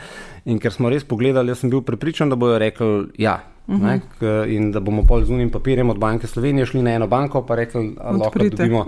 [0.44, 3.40] In ker smo res pogledali, jaz sem bil prepričan, da bojo rekli ja.
[3.66, 3.82] Uh -huh.
[3.82, 7.06] ne, k, in da bomo pol z unim papirjem od Banke Slovenije šli na eno
[7.06, 8.84] banko, pa rekli, da lahko dobimo.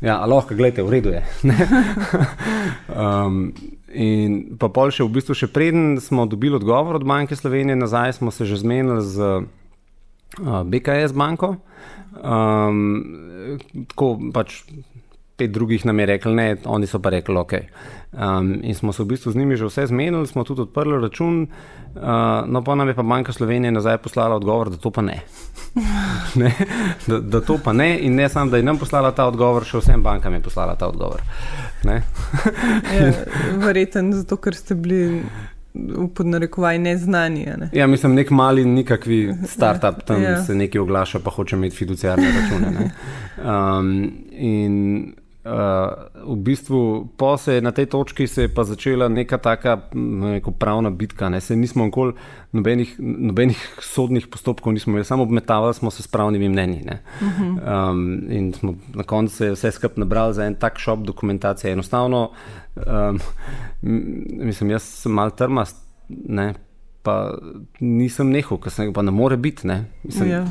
[0.00, 1.24] Ja, lahko, gledajte, v redu je.
[2.96, 3.52] um,
[3.88, 8.18] In pa pol še v bistvu, še preden smo dobili odgovor od Banke Slovenije, nazaj
[8.20, 11.56] smo se že zmenili z uh, BKS banko.
[12.18, 14.64] Um, tako pač
[15.38, 17.52] pet drugih nam je rekel, ne, oni so pa rekli, ok.
[18.12, 21.42] Um, in smo se v bistvu z njimi že vse zmenili, smo tudi odprli račun,
[21.42, 22.02] uh,
[22.46, 25.20] no pa nam je pa Banka Slovenije nazaj poslala odgovor, da to pa ne.
[26.40, 26.54] ne
[27.06, 29.78] da, da to pa ne, in ne samo, da je nam poslala ta odgovor, še
[29.78, 31.22] vsem bankam je poslala ta odgovor.
[31.84, 33.12] ja,
[33.56, 35.22] Verjetno zato, ker ste bili.
[35.78, 37.44] V podnarekovaj neznani.
[37.56, 37.68] Ne?
[37.76, 40.40] Ja, mislim, nek mali, nikakvi startup tam ja.
[40.42, 42.88] se nekaj oglaša, pa hoče imeti fiduciarne račune.
[43.38, 43.92] Um,
[44.56, 45.12] in
[46.26, 50.50] v bistvu po se je na tej točki se je pa začela neka taka neko
[50.50, 51.28] pravna bitka.
[51.28, 51.40] Ne.
[51.40, 52.12] Se nismo nikoli
[52.52, 56.82] nobenih, nobenih sodnih postopkov, nismo imeli, samo obmetavali smo se s pravnimi mnenji.
[57.20, 61.72] Um, in smo na koncu se vse skupaj nabrali za en tak šop dokumentacije.
[61.72, 62.30] Enostavno,
[62.76, 63.18] um,
[64.30, 65.86] mislim, jaz sem mal trmast.
[66.08, 66.54] Ne.
[67.02, 67.34] Pa
[67.80, 69.66] nisem nehal, ker sem pa ne more biti.
[69.66, 69.84] Ne.
[70.04, 70.44] Mislim, ja.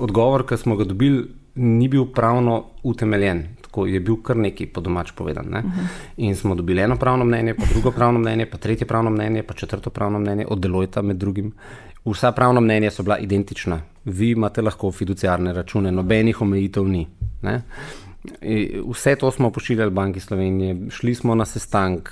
[0.00, 4.80] Odgovor, ki smo ga dobili, ni bil pravno utemeljen tako je bil kar neki po
[4.80, 5.46] domač povedan.
[5.46, 5.86] Uh -huh.
[6.16, 9.54] In smo dobili eno pravno mnenje, pa drugo pravno mnenje, pa tretje pravno mnenje, pa
[9.54, 11.52] četrto pravno mnenje od Deloita med drugim.
[12.04, 13.80] Vsa pravna mnenja so bila identična.
[14.04, 17.06] Vi imate lahko fiduciarne račune, nobenih omejitev ni.
[17.42, 17.62] Ne?
[18.90, 22.08] Vse to smo pošiljali Banki Slovenije, šli smo na sestank,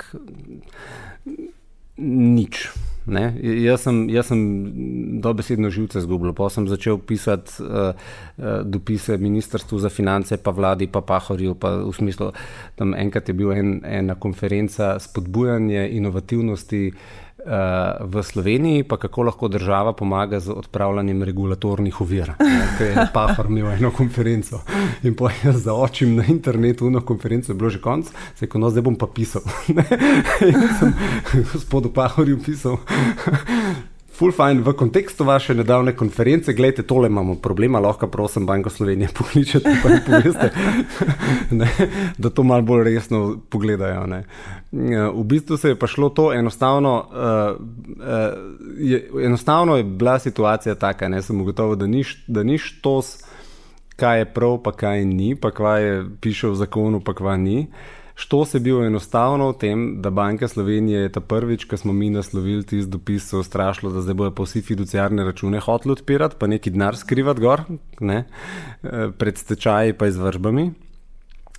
[1.97, 2.69] nič.
[3.07, 3.35] Ne?
[3.43, 4.43] Jaz sem, jaz sem
[5.23, 6.31] dobesedno živce zgubil.
[6.39, 11.57] Pa sem začel pisati uh, uh, dopise ministrstvu za finance, pa vladi, pa pahorju.
[11.59, 12.31] Pa v smislu,
[12.79, 17.03] tam enkrat je bil en, ena konferenca spodbujanje inovativnosti uh,
[18.01, 22.33] v Sloveniji, pa kako lahko država pomaga z odpravljanjem regulatornih ovir.
[22.79, 24.63] Ker je Pahor imel eno konferenco
[25.03, 28.61] in po jaz za očim na internetu, eno konferenco je bilo že konc, se je
[28.61, 29.43] no, zdaj bom pa pisal.
[30.49, 30.95] in sem
[31.53, 32.79] gospodu Pahorju pisal
[34.23, 39.09] full fine v kontekstu vaše nedavne konference, gledajte, tole imamo problema, lahko prosim Banko Slovenije
[39.19, 40.51] pokličete in poveste,
[41.61, 41.69] ne,
[42.19, 44.07] da to malo bolj resno pogledajo.
[44.07, 44.23] Ne.
[45.15, 47.57] V bistvu se je pa šlo to enostavno, uh,
[47.99, 48.07] uh,
[48.79, 53.17] je, enostavno je bila situacija taka, ne sem ugotovil, da ni, da ni štos,
[53.97, 57.67] kaj je prav, pa kaj ni, pa kaj je piše v zakonu, pa kaj ni.
[58.23, 62.11] Što se bil enostavno v tem, da Banka Slovenije je ta prvič, ko smo mi
[62.11, 66.47] naslovili tisti dopis, so strašilo, da zdaj bojo pa vsi fiduciarne račune hoteli odpirati, pa
[66.47, 67.65] neki denar skrivati gor,
[68.01, 68.21] ne,
[68.83, 70.71] eh, pred stečaji pa izvržbami.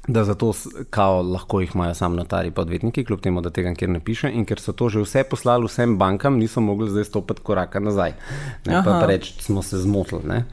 [0.07, 0.53] Da zato
[0.89, 4.31] kao, lahko jih imajo samo notari in odvetniki, kljub temu, da tega nikjer ne piše.
[4.31, 8.13] In ker so to že vse poslali vsem bankam, niso mogli zdaj stopiti koraka nazaj.
[8.65, 10.43] Ne, pa reči, smo se zmotili.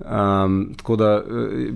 [0.00, 1.72] Um, tako da eh,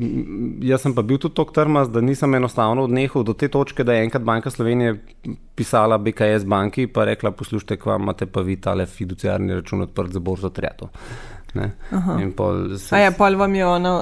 [0.64, 3.92] jaz sem pa bil tudi tako trmast, da nisem enostavno odnehal do te točke, da
[3.92, 4.96] je enkrat Banka Slovenije
[5.54, 10.20] pisala BKS banki in rekla: Poslušajte, kva imate pa vi tale fiduciarni račun odprt za
[10.20, 10.88] borzo triato.
[12.78, 12.98] Se...
[12.98, 13.92] Ja, pol vam je ono,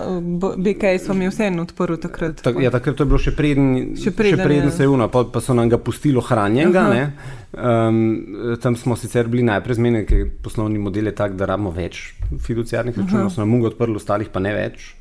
[0.56, 2.40] BKS vam je vseeno odprl takrat.
[2.42, 3.68] Tak, ja, takrat je bilo še preden,
[4.00, 7.10] še preden, še preden se je uno, pa, pa so nam ga pustili ohranjenega.
[7.52, 12.14] Um, tam smo sicer bili najprej zmenjeni, ker poslovni model je tak, da rabimo več
[12.40, 14.92] fiduciarnih računov, so nam odprli, ostalih pa ne več.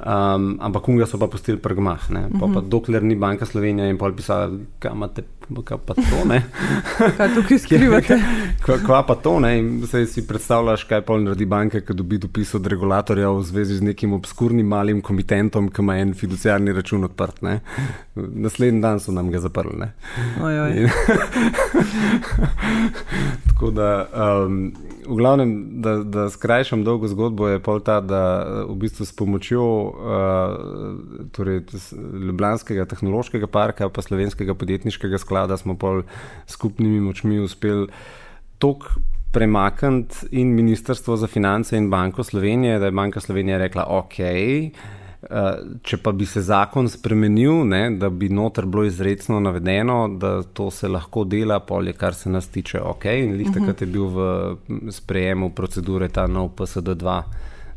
[0.00, 2.10] Um, ampak unga so pa pustili prgmah.
[2.10, 2.40] Uh -huh.
[2.40, 5.22] pa, pa, dokler ni Banka Slovenija in pol pisala, kaj imate,
[5.64, 6.42] kaj pa to ne.
[7.16, 8.20] kaj tukaj skrivate?
[8.64, 9.58] Kva, kva pa to ne.
[9.58, 13.76] In se si predstavljaš, kaj pol naredi banka, ki dobi dopis od regulatorja v zvezi
[13.76, 17.42] z nekim obskurnim malim komitentom, ki ima en fiduciarni račun odprt.
[17.42, 17.60] Ne.
[18.14, 19.86] Naslednji dan so nam ga zaprli.
[20.76, 20.88] In,
[23.48, 24.08] tako da.
[24.14, 24.72] Um,
[25.10, 28.22] v glavnem, da, da skrajšam dolgo zgodbo, je pol ta, da
[28.68, 31.64] v bistvu s pomočjo uh, torej,
[32.26, 36.02] Ljubljanskega tehnološkega parka in slovenskega podjetniškega sklada smo pol
[36.46, 37.88] skupnimi močmi uspeli
[38.58, 38.92] tok.
[39.30, 44.18] Premakniti in Ministrstvo za finance in Banko Slovenije, da je Banka Slovenije rekla: OK,
[45.20, 50.30] Eh, če pa bi se zakon spremenil, ne, da bi noter bilo izredno navedeno, da
[50.42, 53.04] to se lahko dela, polje, kar se nas tiče, ok.
[53.20, 57.18] In lih takrat je bil v sprejemu procedure ta nov PSD2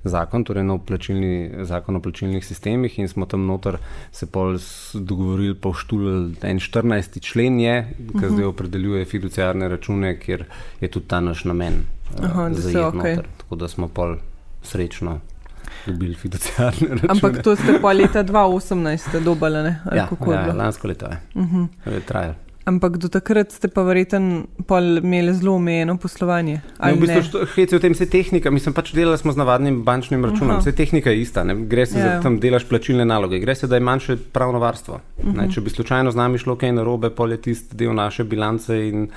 [0.04, 3.78] zakon, torej nov plačilni, zakon o plačilnih sistemih, in smo tam noter
[4.12, 4.58] se pol
[4.94, 7.20] dogovorili, pa vštulili en 14.
[7.22, 7.76] člen, je,
[8.12, 10.46] ki zdaj opredeljuje fiduciarne račune, kjer
[10.82, 11.84] je tudi ta naš namen.
[12.20, 13.22] Eh, Aha, uh, da se okay.
[13.38, 14.18] Tako da smo pol
[14.63, 15.20] srečno
[15.86, 17.10] dobili fiduciarne račune.
[17.10, 19.80] Ampak to ste pa leta 2018 dobili, ne?
[19.96, 21.20] Ja, ja lansko leto je.
[21.36, 21.63] Uh mhm.
[21.63, 21.94] -huh.
[21.94, 22.36] je trajalo.
[22.65, 24.45] Ampak do takrat ste pa verjetno
[25.04, 26.62] imeli zelo omejeno poslovanje.
[26.80, 30.23] Ne, v bistvu, hece v tem se tehnika, mislim pač delali smo z navadnim bančnim
[30.23, 31.56] računom, vse tehnika je ista, ne?
[31.67, 32.06] gre se ja.
[32.06, 34.93] za tam delaš plačilne naloge, gre se da je manjše pravno varstvo.
[34.93, 35.36] Uh -huh.
[35.36, 35.52] ne, mhm.
[35.52, 39.10] če bi slučajno z nami šlo kaj narobe, pol je tisti del naše bilance in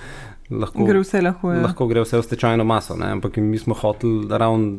[0.51, 1.63] lahko gre vse, lahko, ja.
[1.65, 2.97] lahko gre vse v stečajno maso.
[2.97, 3.11] Ne?
[3.17, 4.79] Ampak mi smo hoteli, ravno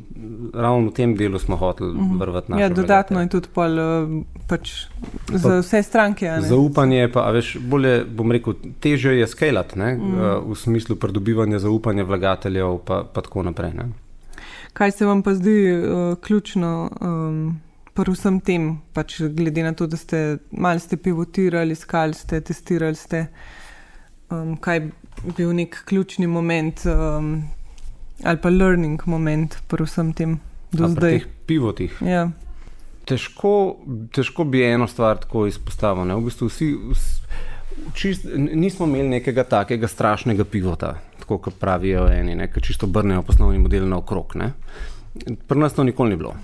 [0.53, 2.19] raven v tem delu smo hoteli uh -huh.
[2.19, 2.60] vrvati na.
[2.60, 4.88] Ja, dodatno je tudi pol, eh, pač
[5.34, 6.32] za pa, vse stranke.
[6.41, 9.89] Zaupanje pa, veš, bolje bom rekel, teže je skelat, uh mhm.
[9.91, 10.51] eh, -huh.
[10.51, 13.73] v smislu pridobivanja zaupanja vlagateljev pa, pa tako naprej.
[13.73, 13.89] Ne?
[14.73, 16.89] Kaj se vam pa zdi uh, ključno?
[17.01, 17.60] Um,
[17.97, 23.27] Pri vsem tem, pač glede na to, da ste malo pivotirali, iskali ste, testirali ste,
[24.30, 24.91] um, kaj
[25.38, 27.43] bil nek ključni moment um,
[28.23, 30.39] ali pa learning moment pri vsem tem
[30.71, 31.21] do zdaj.
[31.45, 31.93] Pivotih.
[32.01, 32.30] Ja.
[33.08, 33.77] Težko,
[34.12, 36.10] težko bi eno stvar tako izpostavil.
[36.17, 36.71] V bistvu vsi,
[37.95, 43.62] čist, nismo imeli nekega takega strašnega pivota, tako kot pravijo eni, ki čisto brnejo poslovni
[43.63, 44.36] model naokrog.
[45.47, 46.36] Pri nas to nikoli ni bilo.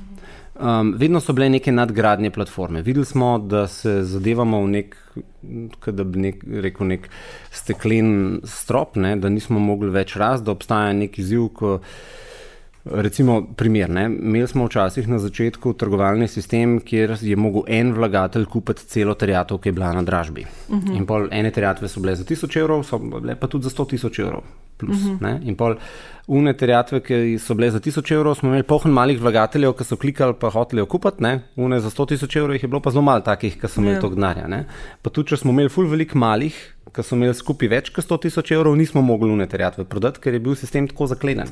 [0.59, 2.81] Um, vedno so bile neke nadgradnje platforme.
[2.81, 4.97] Videli smo, da se zadevamo v nek,
[5.87, 7.07] da bi nek, rekel, nek
[7.51, 11.49] steklen strop, ne, da nismo mogli več raz, da obstaja nek izziv.
[12.85, 13.89] Recimo, primer.
[13.89, 19.15] Ne, imeli smo včasih na začetku trgovalni sistem, kjer je mogel en vlagatelj kupiti celo
[19.15, 20.45] terjatev, ki je bila na dražbi.
[20.69, 20.87] Uh mhm.
[20.87, 20.97] -huh.
[20.97, 23.89] In pol ene terjatve so bile za 1000 evrov, so bile pa tudi za 100
[23.89, 24.41] tisoč evrov.
[24.77, 25.25] Plus, uh mhm.
[25.25, 25.47] -huh.
[25.47, 25.75] In pol
[26.27, 29.97] Une terjatve, ki so bile za 1000 evrov, smo imeli pohn malih vlagateljev, ki so
[29.99, 33.01] klikali pa hoteli jo kupiti, une za 100 tisoč evrov jih je bilo pa zelo
[33.03, 34.01] malo takih, ki so imeli ja.
[34.01, 34.63] to gnarja.
[35.01, 36.55] Pa tudi, če smo imeli ful velik malih,
[36.93, 40.38] ki so imeli skupaj več kot 100 tisoč evrov, nismo mogli une terjatve prodati, ker
[40.38, 41.49] je bil sistem tako zaklenen.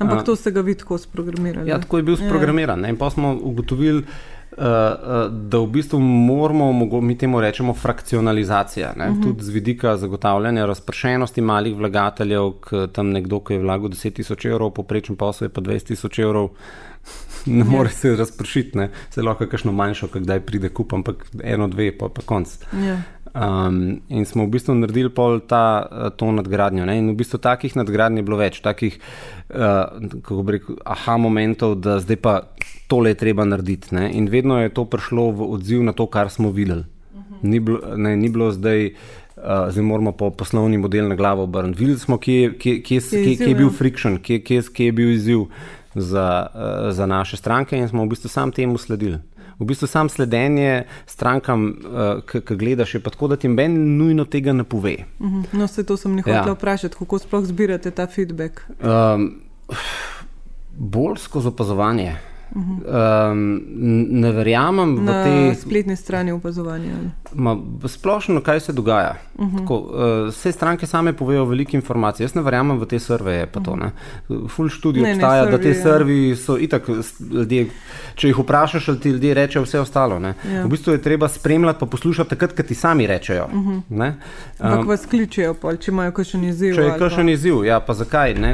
[0.00, 1.70] Ampak to ste ga vi tako sprogramirali?
[1.70, 2.24] Ja, tako je bil ja.
[2.24, 2.86] sprogramiran.
[2.88, 4.04] In pa smo ugotovili,
[4.50, 8.90] Uh, uh, da v bistvu moramo, mi temu rečemo, frakcionalizacija.
[8.96, 9.12] Uh mhm.
[9.12, 9.22] -huh.
[9.22, 14.44] Tudi z vidika zagotavljanja razpršenosti malih vlagateljev, k tam nekdo, ki je vlagal 10 tisoč
[14.44, 16.48] evrov, poprečen posel je pa 20 tisoč evrov,
[17.46, 17.92] ne more yeah.
[17.92, 18.90] se razpršiti, ne.
[19.10, 22.58] se lahko kakšno manjšo, kdaj pride kup, ampak eno, dve, pa pa konc.
[22.72, 22.98] Yeah.
[23.34, 26.82] Um, in smo v bistvu naredili pol ta, eh, to nadgradnjo.
[26.82, 26.98] Ne?
[26.98, 28.98] In v bistvu takih nadgradnj je bilo več, takih,
[29.54, 29.86] uh,
[30.18, 32.34] kako bi rekel, aha momentov, da zdaj pa
[32.90, 33.94] tole je treba narediti.
[33.94, 34.10] Ne?
[34.18, 36.84] In vedno je to prišlo v odziv na to, kar smo videli.
[37.42, 38.90] Ni bilo, ne, ni bilo zdaj,
[39.38, 41.78] uh, zdaj moramo po poslovni model na glavo obrniti.
[41.78, 43.76] Videli smo, kje, kje, kje, kje, kje je bil ja.
[43.78, 45.46] friction, kje, kje, kje je bil izziv
[45.94, 49.22] za, uh, za naše stranke in smo v bistvu sam temu sledili.
[49.60, 54.24] V bistvu sam sledenje strankam, uh, ki gledaš, je pa tako, da ti ben nujno
[54.24, 54.96] tega ne pove.
[55.18, 55.40] Uh mhm.
[55.40, 55.58] -huh.
[55.58, 56.52] No, se to sem nekaj ja.
[56.52, 58.60] vprašati, kako sploh zbirate ta feedback?
[58.82, 59.40] Um,
[60.78, 62.29] bolj skozi opazovanje.
[62.54, 63.62] Um,
[64.10, 65.30] ne verjamem v te.
[65.30, 66.94] Na spletni strani opazovanja.
[67.86, 69.14] Splošno, kaj se dogaja.
[69.38, 69.58] Uh -huh.
[69.58, 72.24] Tako, uh, vse stranke same povejo veliko informacij.
[72.24, 73.48] Jaz ne verjamem v te surveje.
[74.48, 76.88] Ful študij obstaja, ne, da te surveji so itak
[77.30, 77.66] ljudje.
[78.14, 80.20] Če jih vprašaš, ti ljudje rečejo vse ostalo.
[80.20, 80.34] Ja.
[80.64, 83.44] V bistvu je treba spremljati, pa poslušati takrat, kad ti sami rečejo.
[83.44, 84.12] Uh -huh.
[84.58, 86.74] Ampak um, vas kličijo, pol, če imajo kakšen izziv.
[86.74, 88.34] Če je kakšen izziv, ja, pa zakaj?
[88.34, 88.50] Ne?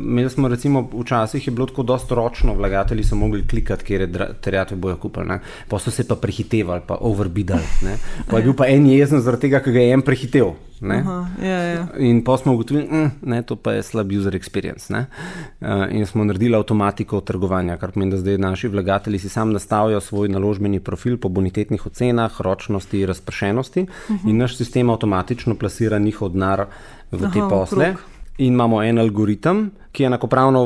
[0.00, 4.28] Imeli smo recimo včasih je bilo tako dosto ročno vlagatelji so mogli klikati, kje je
[4.40, 5.40] terjatve bojo kupili.
[5.68, 7.96] Pa so se pa prehitevali, pa overbidali.
[8.30, 10.54] Pa je bil pa en jezen zaradi tega, ker ga je en prehitev.
[10.78, 11.86] Aha, ja, ja.
[11.98, 14.94] In pa smo ugotovili, da mm, to pa je slab user experience.
[14.94, 20.00] Uh, in smo naredili avtomatiko trgovanja, kar pomeni, da zdaj naši vlagatelji si sami nastavijo
[20.00, 24.30] svoj naložbeni profil po bonitetnih ocenah, ročnosti, razpršenosti uh -huh.
[24.30, 26.66] in naš sistem avtomatično plasira njihov denar
[27.10, 27.90] v Aha, te posle.
[27.90, 30.62] Okrog in imamo en algoritem, ki enakopravno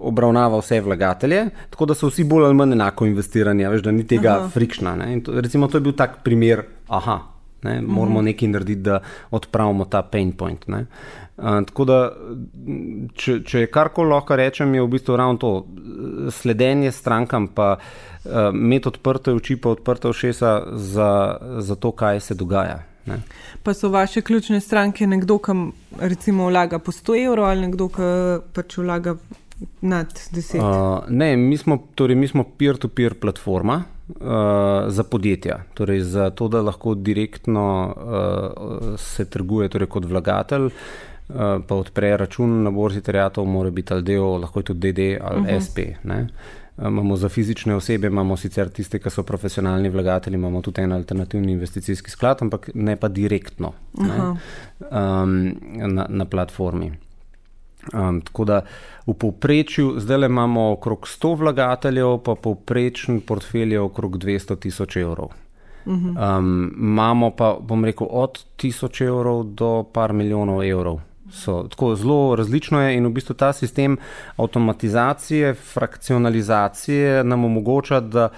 [0.00, 4.06] obravnava vse vlagatelje, tako da so vsi bolj ali manj enako investirani, veš, da ni
[4.06, 4.48] tega aha.
[4.54, 4.96] frikšna.
[5.24, 7.18] To, recimo, to je bil tak primer, aha,
[7.62, 8.24] ne, moramo uh -huh.
[8.24, 10.68] nekaj narediti, da odpravimo ta pain point.
[10.68, 10.86] Ne.
[11.36, 12.12] Uh, tako da,
[13.14, 15.66] če, če je karkoli lahko rečem, je v bistvu ravno to
[16.30, 17.76] sledenje strankam, pa
[18.24, 22.82] uh, imeti odprte oči, pa odprte ušesa za, za to, kaj se dogaja.
[23.06, 23.22] Ne.
[23.62, 25.52] Pa so vaše ključne stranke nekdo, ki
[26.00, 28.02] recimo vlaga po 100 evrov ali nekdo, ki
[28.52, 29.14] pač vlaga
[29.80, 30.58] nad 10?
[30.58, 34.14] Uh, ne, mi smo, torej, mi smo peer-to-peer platforma uh,
[34.88, 35.62] za podjetja.
[35.74, 40.70] Torej, za to, da lahko direktno uh, se trguje torej, kot vlagatelj.
[41.28, 45.18] Uh, pa odpre račun na borzi terjatov, mora biti ali del, lahko je tudi DD
[45.20, 45.60] ali uh -huh.
[45.64, 45.78] SP.
[46.04, 46.26] Ne?
[46.86, 51.52] Imamo za fizične osebe, imamo sicer tiste, ki so profesionalni vlagatelji, imamo tudi en alternativni
[51.52, 54.18] investicijski sklad, ampak ne pa direktno ne,
[54.90, 55.54] um,
[55.94, 56.92] na, na platformi.
[57.92, 58.60] Um, tako da
[59.06, 65.32] v povprečju, zdaj imamo okrog 100 vlagateljev, pa povprečen portfelj je okrog 200 tisoč evrov.
[65.88, 71.00] Um, imamo pa, bom rekel, od 1000 evrov do par milijonov evrov
[71.30, 73.96] So, tako zelo različno je in v bistvu ta sistem
[74.36, 78.28] avtomatizacije, frakcionalizacije nam omogoča, da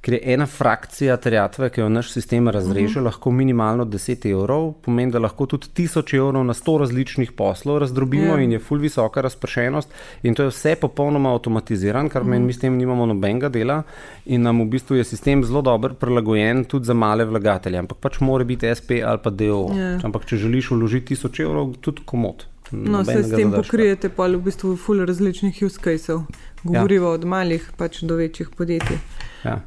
[0.00, 3.00] ker je ena frakcija terjatve, ki jo naš sistem razreže, uh mhm.
[3.00, 3.04] -huh.
[3.04, 8.32] lahko minimalno 10 evrov, pomeni, da lahko tudi 1000 evrov na 100 različnih poslov razdrobimo
[8.32, 8.36] yeah.
[8.36, 8.42] Ja.
[8.42, 9.88] in je full visoka razpršenost
[10.22, 12.30] in to je vse popolnoma avtomatiziran, kar uh -huh.
[12.30, 13.82] meni mi s tem nimamo nobenega dela
[14.26, 18.20] in nam v bistvu je sistem zelo dober prilagojen tudi za male vlagatelje, ampak pač
[18.20, 19.44] mora biti SP ali pa DO.
[19.44, 19.76] Yeah.
[19.78, 20.00] Ja.
[20.02, 22.46] Ampak če želiš vložiti 1000 evrov, tudi komod.
[22.72, 26.20] No, se s tem pokrijete pa v bistvu full različnih use cases.
[26.62, 27.12] Govorimo ja.
[27.12, 28.96] od malih pač do večjih podjetij.
[29.44, 29.60] Ja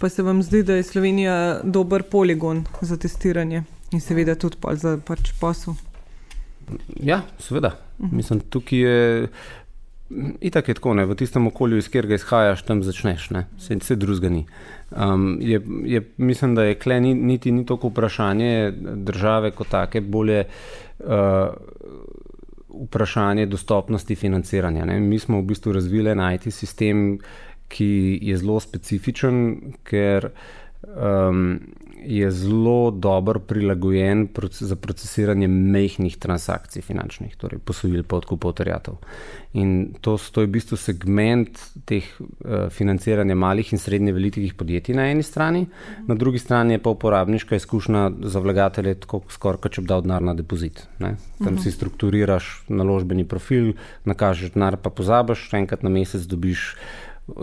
[0.00, 4.98] pa se vam zdi, da je Slovenija dober poligon za testiranje in seveda tudi za
[5.06, 5.74] pač posel?
[7.02, 7.74] Ja, seveda.
[7.98, 8.16] Uh mhm.
[8.16, 9.28] Mislim, tukaj je.
[10.40, 11.04] Itak je tako, ne?
[11.06, 14.46] v tistem okolju, iz katerega izhajaš, tam začneš, vse, vse drugega ni.
[14.90, 18.72] Um, je, je, mislim, da je kle ni, niti ni toliko vprašanje
[19.06, 20.44] države kot take, bolje
[20.98, 21.54] uh,
[22.74, 24.84] vprašanje dostopnosti financiranja.
[24.84, 25.00] Ne?
[25.00, 27.18] Mi smo v bistvu razvili IT sistem,
[27.70, 29.44] ki je zelo specifičen,
[29.86, 30.30] ker
[30.82, 31.60] um,
[32.04, 38.96] je zelo dobro prilagojen za procesiranje mehkih transakcij finančnih, torej posojil, podkupov, terjatov.
[39.52, 44.96] In to, to je v bistvu segment teh uh, financiranja malih in srednje velikih podjetij
[44.96, 45.66] na eni strani,
[46.06, 50.02] na drugi strani je pa uporabniška izkušnja za vlagatelje, tako skoraj kot če bi dal
[50.06, 50.86] denar na depozit.
[50.98, 51.16] Ne?
[51.38, 51.58] Tam uh.
[51.58, 51.62] -huh.
[51.62, 53.72] si strukturiraš naložbeni profil,
[54.04, 56.76] nakažeš denar, pa pozabiš, enkrat na mesec dobiš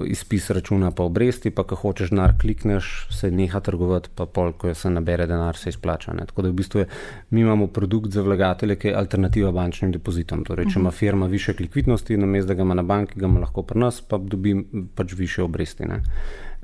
[0.05, 4.73] izpis računa, pa obresti, pa ko hočeš denar, klikneš, se neha trgovati, pa pol, ko
[4.73, 6.13] se nabere denar, se izplača.
[6.13, 6.25] Ne.
[6.25, 6.87] Tako da v bistvu je,
[7.29, 10.43] mi imamo produkt za vlagatelje, ki je alternativa bančnim depozitom.
[10.45, 10.97] Torej, če ima mhm.
[10.97, 14.17] firma više likvidnosti, namesto da ga ima na banki, ga ima lahko pri nas, pa
[14.17, 14.55] dobi
[14.95, 15.83] pač više obresti.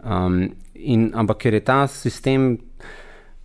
[0.04, 2.58] Um, in, ampak ker je ta sistem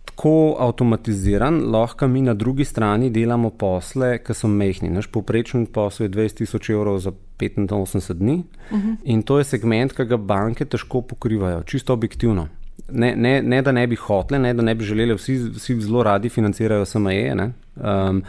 [0.09, 4.89] tako avtomatiziran, lahko mi na drugi strani delamo posle, ki so mehni.
[4.89, 8.95] Naš povprečen posel je 20 tisoč evrov za 85 dni uh -huh.
[9.03, 12.47] in to je segment, ki ga banke težko pokrivajo, čisto objektivno.
[12.91, 16.03] Ne, ne, ne da ne bi hotele, ne da ne bi želeli, vsi, vsi zelo
[16.03, 18.23] radi financirajo SME, um,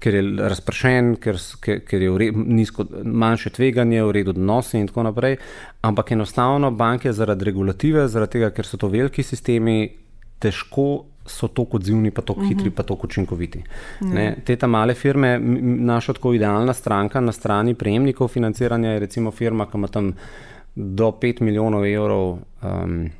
[0.00, 5.02] ker je razpršen, ker, ker je re, nizko, manjše tveganje, v redu odnosi in tako
[5.02, 5.36] naprej.
[5.80, 9.92] Ampak enostavno banke zaradi regulative, zaradi tega, ker so to veliki sistemi,
[10.42, 12.76] težko so tako odzivni, pa tako hitri, uh -huh.
[12.76, 13.58] pa tako učinkoviti.
[14.00, 14.34] Uh -huh.
[14.44, 19.66] Te ta male firme, naša tako idealna stranka na strani prejemnikov financiranja je recimo firma,
[19.66, 20.12] ki ima tam
[20.74, 23.10] do 5 milijonov evrov um,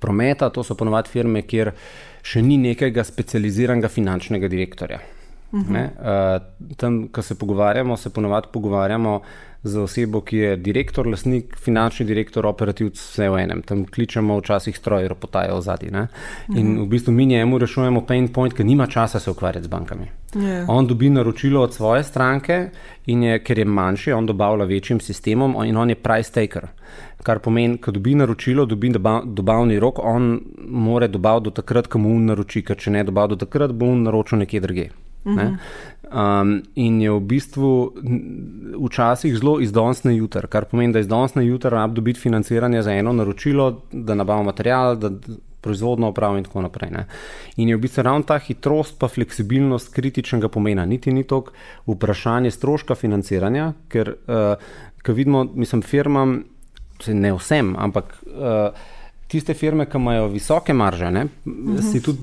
[0.00, 1.72] prometa, to so ponovadi firme, kjer
[2.22, 4.98] še ni nekega specializiranega finančnega direktorja.
[5.52, 5.84] Uh -huh.
[5.84, 9.20] uh, tam, ko se pogovarjamo, se ponovadi pogovarjamo
[9.62, 13.62] z osebo, ki je direktor, lasnik, finančni direktor, operativc, vse v enem.
[13.62, 16.06] Tam kličemo včasih stroje, ropotajo zadnji.
[16.56, 20.08] In v bistvu mi njemu rešujemo pain point, ker nima časa se ukvarjati z bankami.
[20.34, 20.48] Yeah.
[20.48, 20.64] Ja.
[20.68, 22.70] On dobi naročilo od svoje stranke
[23.06, 26.66] in je, ker je manjši, on dobavlja večjim sistemom in on je price taker.
[27.22, 28.90] Kar pomeni, ko dobi naročilo, dobi
[29.24, 33.44] dobavni rok, on more dobaviti do takrat, ko mu naroči, ker če ne dobavi do
[33.44, 34.90] takrat, bo on naročil nekje drugje.
[35.24, 35.44] Ne?
[35.44, 35.54] Mhm.
[36.12, 37.68] Um, in je v bistvu
[38.76, 43.82] včasih zelo izdansne jutr, kar pomeni, da izdansne jutr rab dobiti financiranje za eno naročilo,
[43.92, 45.10] da nabavimo material, da
[45.62, 46.90] proizvodno opravimo in tako naprej.
[46.90, 47.06] Ne?
[47.56, 50.84] In je v bistvu ravno ta hitrost pa fleksibilnost kritičnega pomena.
[50.84, 51.44] Niti ni to
[51.86, 54.56] vprašanje stroška financiranja, ker, uh,
[55.02, 56.42] ker vidimo, mislim, firmam,
[57.08, 58.18] ne vsem, ampak.
[58.26, 58.90] Uh,
[59.32, 61.80] tiste firme, ki imajo visoke marže, ne, -huh.
[61.90, 62.18] si tudi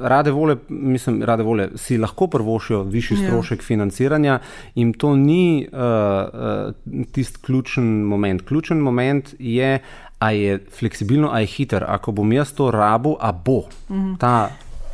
[0.00, 3.26] rade volje, mislim, rade volje, si lahko prvošijo višji ja.
[3.26, 3.66] strošek yeah.
[3.66, 4.38] financiranja
[4.74, 8.42] in to ni uh, uh, tisti ključen moment.
[8.48, 9.78] Ključen moment je,
[10.18, 14.18] a je fleksibilno, a je hiter, ako bom jaz to rabu, a bo -huh.
[14.18, 14.50] ta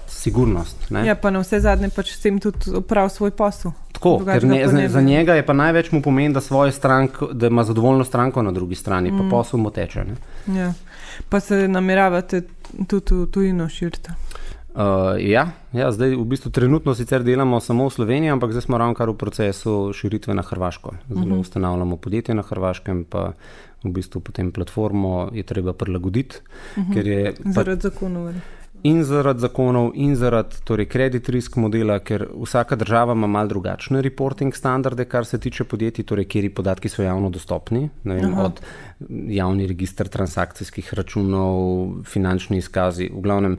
[0.08, 0.90] sigurnost.
[0.90, 1.06] Ne.
[1.06, 3.74] Ja, pa na vse zadnje pač s tem tudi opravi svoj posel.
[3.92, 6.40] Tako, ker ne, ne za njega je pa največ mu pomeni, da,
[6.70, 9.18] strank, da ima zadovoljno stranko na drugi strani, mm.
[9.18, 10.04] pa posel mu teče.
[10.46, 10.72] Ja.
[11.28, 12.42] Pa se nameravate
[12.88, 14.10] tudi v tujino širiti?
[14.76, 14.82] Uh,
[15.18, 18.92] ja, ja, zdaj v bistvu trenutno sicer delamo samo v Sloveniji, ampak zdaj smo ravno
[18.94, 20.92] kar v procesu širitve na Hrvaško.
[21.08, 21.40] Zelo uh -huh.
[21.40, 23.32] ustanavljamo podjetje na Hrvaškem, pa
[23.84, 26.36] v bistvu potem platformo je treba prilagoditi.
[26.76, 26.92] Uh mhm.
[26.92, 27.52] -huh.
[27.52, 28.34] Zaradi zakonov
[28.82, 34.02] in zaradi zakonov, in zaradi torej, credit risk modela, ker vsaka država ima mal drugačne
[34.02, 38.60] reporting standarde, kar se tiče podjetij, torej, kjer podatki so javno dostopni, vem, od
[39.28, 43.10] javni registr transakcijskih računov, finančni izkazi.
[43.12, 43.58] V glavnem,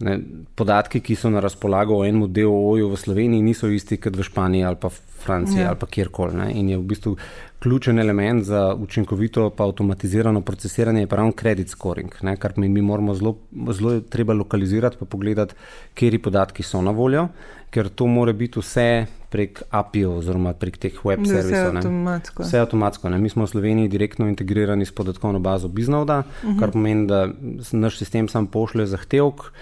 [0.00, 0.18] ne,
[0.54, 4.64] podatki, ki so na razpolago o enem DOO-ju v Sloveniji, niso isti kot v Španiji
[4.64, 5.68] ali pa Franciji ja.
[5.68, 6.52] ali pa kjerkoli.
[6.54, 7.16] In je v bistvu
[7.58, 13.14] ključen element za učinkovito pa avtomatizirano procesiranje, ravno credit scoring, ne, kar mi, mi moramo
[13.14, 13.36] zelo,
[13.72, 15.54] zelo treba lokalizirati, pa pogledati,
[15.94, 17.28] kje podatki so na voljo,
[17.70, 21.50] ker to mora biti vse prek API-ov oziroma prek teh web servisov.
[21.50, 22.42] Vse avtomatsko.
[22.42, 23.10] Vse avtomatsko.
[23.12, 23.18] Ne.
[23.18, 26.58] Mi smo v Sloveniji direktno integrirani s podatkovno bazo Biznauda, uh -huh.
[26.60, 27.28] kar pomeni, da
[27.72, 29.52] naš sistem sam pošlje zahtevek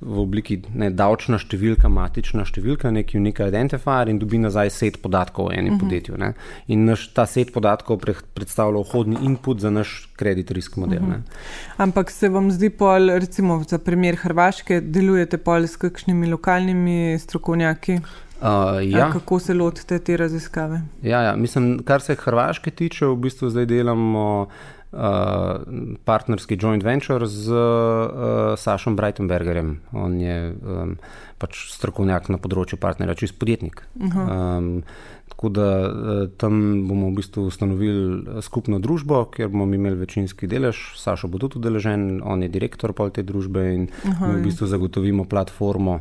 [0.00, 5.48] v obliki ne, davčna številka, matična številka, neki unika identifier in dobi nazaj set podatkov
[5.48, 5.76] o enem uh mhm.
[5.76, 5.80] -huh.
[5.80, 6.16] podjetju.
[6.18, 6.34] Ne.
[6.68, 11.02] In naš, ta set podatkov pre, predstavlja vhodni input za naš kredit risk model.
[11.02, 11.12] Uh mhm.
[11.12, 11.82] -huh.
[11.82, 18.00] Ampak se vam zdi, pol, recimo za primer Hrvaške, delujete pol s kakšnimi lokalnimi strokovnjaki?
[18.40, 19.10] Uh, ja.
[19.12, 20.80] Kako se lotite te raziskave?
[21.02, 21.36] Ja, ja.
[21.36, 24.48] Mislim, kar se Hrvaške tiče, v bistvu zdaj delamo.
[24.92, 29.80] Uh, uh, partnerski joint venture z uh, Sašom Breitenbergerjem.
[29.92, 30.96] On je um,
[31.38, 33.82] pač strokovnjak na področju partnerja, čist podjetnik.
[33.98, 34.58] Uh -huh.
[34.58, 34.82] um,
[35.28, 40.76] tako da uh, tam bomo v bistvu ustanovili skupno družbo, kjer bomo imeli večinski delež.
[40.96, 44.66] Sašo bo tudi udeležen, on je direktor te družbe in uh -huh, mi v bistvu
[44.66, 46.00] zagotovimo platformo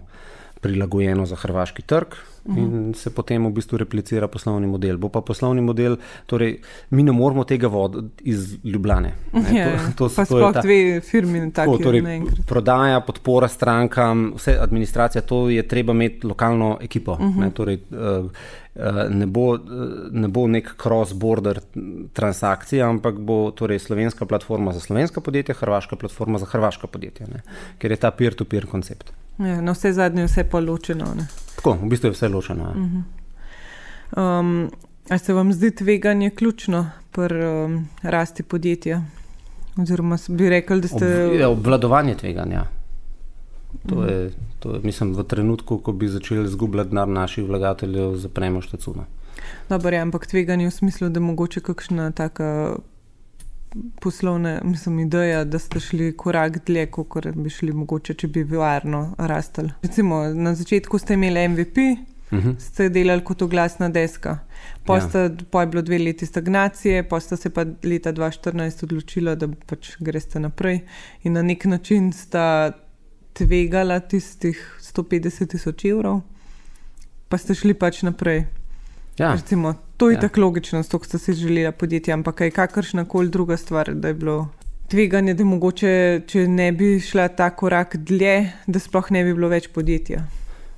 [0.62, 2.16] prilagojeno za hrvaški trg.
[2.46, 2.58] -huh.
[2.58, 4.98] in se potem v bistvu replicira poslovni model.
[4.98, 9.14] Bo pa poslovni model, torej mi ne moramo tega voditi iz Ljubljane.
[9.54, 15.68] Ja, to so sploh dve firmi, tako torej, prodaja, podpora strankam, vse administracija, to je
[15.68, 17.12] treba imeti lokalno ekipo.
[17.12, 17.40] Uh -huh.
[17.40, 18.32] ne, torej, uh,
[19.10, 19.58] Ne bo,
[20.12, 21.62] ne bo nek cross-border
[22.14, 27.40] transakcija, ampak bo torej slovenska platforma za slovenska podjetja, hrvaška platforma za hrvaška podjetja, ne?
[27.80, 29.14] ker je ta peer-to-peer koncept.
[29.38, 31.06] Ja, no, vse zadnje je vse pa ločeno.
[31.16, 31.28] Ne?
[31.56, 32.64] Tako, v bistvu je vse ločeno.
[32.64, 34.40] Uh -huh.
[34.40, 34.72] um,
[35.10, 39.02] ali se vam zdi tveganje ključno pri um, rasti podjetja?
[39.78, 41.26] Oziroma, bi rekel, da ste.
[41.26, 42.64] Ob, ja, obvladovanje tveganja.
[43.88, 44.12] To uh -huh.
[44.12, 49.04] je, to je, mislim, v trenutku, ko bi začeli izgubljati denar naših vlagateljev, zapremo štacuna.
[49.70, 52.76] Dobro, ja, ampak tveganje v smislu, da mogoče kakšna taka
[54.02, 59.16] poslovna mislim, ideja, da ste šli korak dlje, kot bi šli mogoče, če bi varno
[59.18, 59.70] rastli.
[59.84, 62.50] Recimo, na začetku ste imeli MVP, uh mhm.
[62.50, 62.60] -huh.
[62.60, 64.40] ste delali kot oglasna deska.
[64.86, 65.62] Po ja.
[65.62, 70.40] je bilo dve leti stagnacije, pa ste se pa leta 2014 odločili, da pač greste
[70.40, 70.80] naprej
[71.24, 72.72] in na nek način sta
[73.34, 76.22] tvegala tistih 150 tisoč evrov,
[77.30, 78.46] pa ste šli pač naprej.
[79.18, 79.34] Ja.
[79.34, 80.22] Recimo, to je ja.
[80.22, 84.14] tako logično, to ste si želeli podjetje, ampak kaj kakršna koli druga stvar, da je
[84.14, 84.48] bilo
[84.88, 88.36] tveganje, da mogoče, če ne bi šla ta korak dlje,
[88.68, 90.26] da sploh ne bi bilo več podjetja.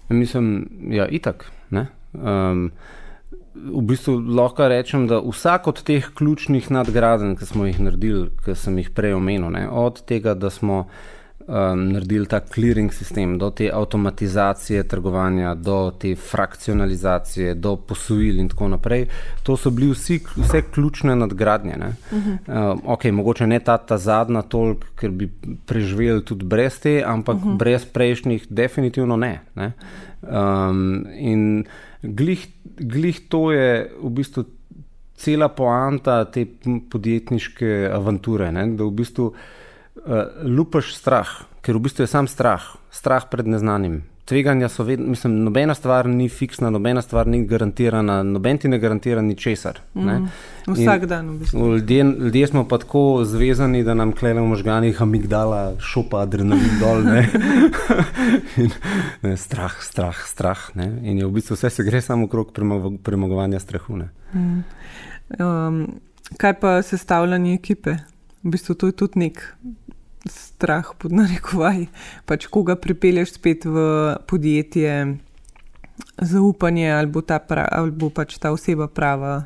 [0.09, 1.49] Mislim, ja, itak.
[1.71, 2.71] Um,
[3.57, 8.55] v bistvu lahko rečem, da vsak od teh ključnih nadgradenj, ki smo jih naredili, ki
[8.55, 10.85] sem jih prej omenil, ne, od tega, da smo
[11.47, 18.49] um, naredili ta clearing sistem, do te avtomatizacije trgovanja, do te frakcionalizacije, do posojil in
[18.49, 19.07] tako naprej,
[19.43, 21.75] to so bili vsi, vse ključne nadgradnje.
[21.77, 22.71] Uh -huh.
[22.71, 25.31] um, ok, mogoče ne ta, ta zadnja tolk, ker bi
[25.65, 27.57] preživeli tudi brez te, ampak uh -huh.
[27.57, 29.41] brez prejšnjih, definitivno ne.
[29.55, 29.71] ne.
[30.21, 31.65] Um, in
[32.01, 32.47] glih,
[32.79, 34.43] glih to je v bistvu
[35.15, 36.45] cela poanta te
[36.89, 38.67] podjetniške avanture, ne?
[38.67, 39.35] da v bistvu uh,
[40.43, 41.29] lupaš strah,
[41.61, 44.03] ker v bistvu je sam strah, strah pred neznanim.
[44.27, 48.79] Tveganja so vedno, mislim, nobena stvar ni fiksna, nobena stvar ni garantirana, noben ti ne
[48.79, 49.79] garantira ničesar.
[49.95, 50.25] Mm,
[50.67, 51.29] vsak In dan.
[51.29, 51.67] V bistvu.
[51.67, 57.07] ljudje, ljudje smo pa tako zvezani, da nam klene v možganjih amigdala, šopa, adrenalin dol.
[57.07, 57.23] Ne?
[58.63, 58.69] In,
[59.21, 60.75] ne, strah, strah, strah.
[60.75, 60.89] Ne?
[61.03, 62.51] In je v bistvu vse se gre samo okrog
[63.03, 64.01] premagovanja strahu.
[64.33, 64.63] Mm.
[65.39, 65.81] Um,
[66.37, 67.95] kaj pa sestavljanje ekipe?
[68.43, 69.55] V bistvu to je tudi nek
[70.31, 71.87] strah, pod narekovaj.
[72.25, 75.17] Pač, ko ga pripelješ spet v podjetje,
[76.21, 79.43] zaupanje ali bo, pra, ali bo pač ta oseba prava.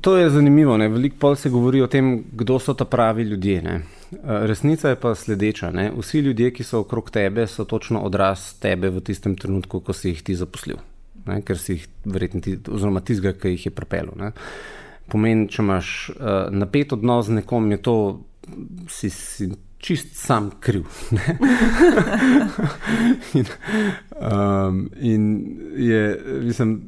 [0.00, 0.76] To je zanimivo.
[0.76, 0.88] Ne?
[0.88, 3.62] Veliko pol se govori o tem, kdo so ta pravi ljudje.
[3.62, 3.80] Ne?
[4.22, 5.70] Resnica je pa sledeča.
[5.70, 5.90] Ne?
[5.96, 10.12] Vsi ljudje, ki so okrog tebe, so točno odraz tebe v tistem trenutku, ko si
[10.12, 10.76] jih ti zaposlil.
[11.26, 11.40] Ne?
[11.42, 14.32] Ker si jih verjetno, ti, oziroma tizga, ki jih je pripeljal.
[15.08, 17.96] Pomeni, če imaš uh, napet odnos z nekom, je to
[18.92, 19.48] si, si
[19.78, 20.84] čist sam kriv.
[23.38, 23.44] in,
[24.20, 25.22] um, in
[25.76, 26.82] je, mislim,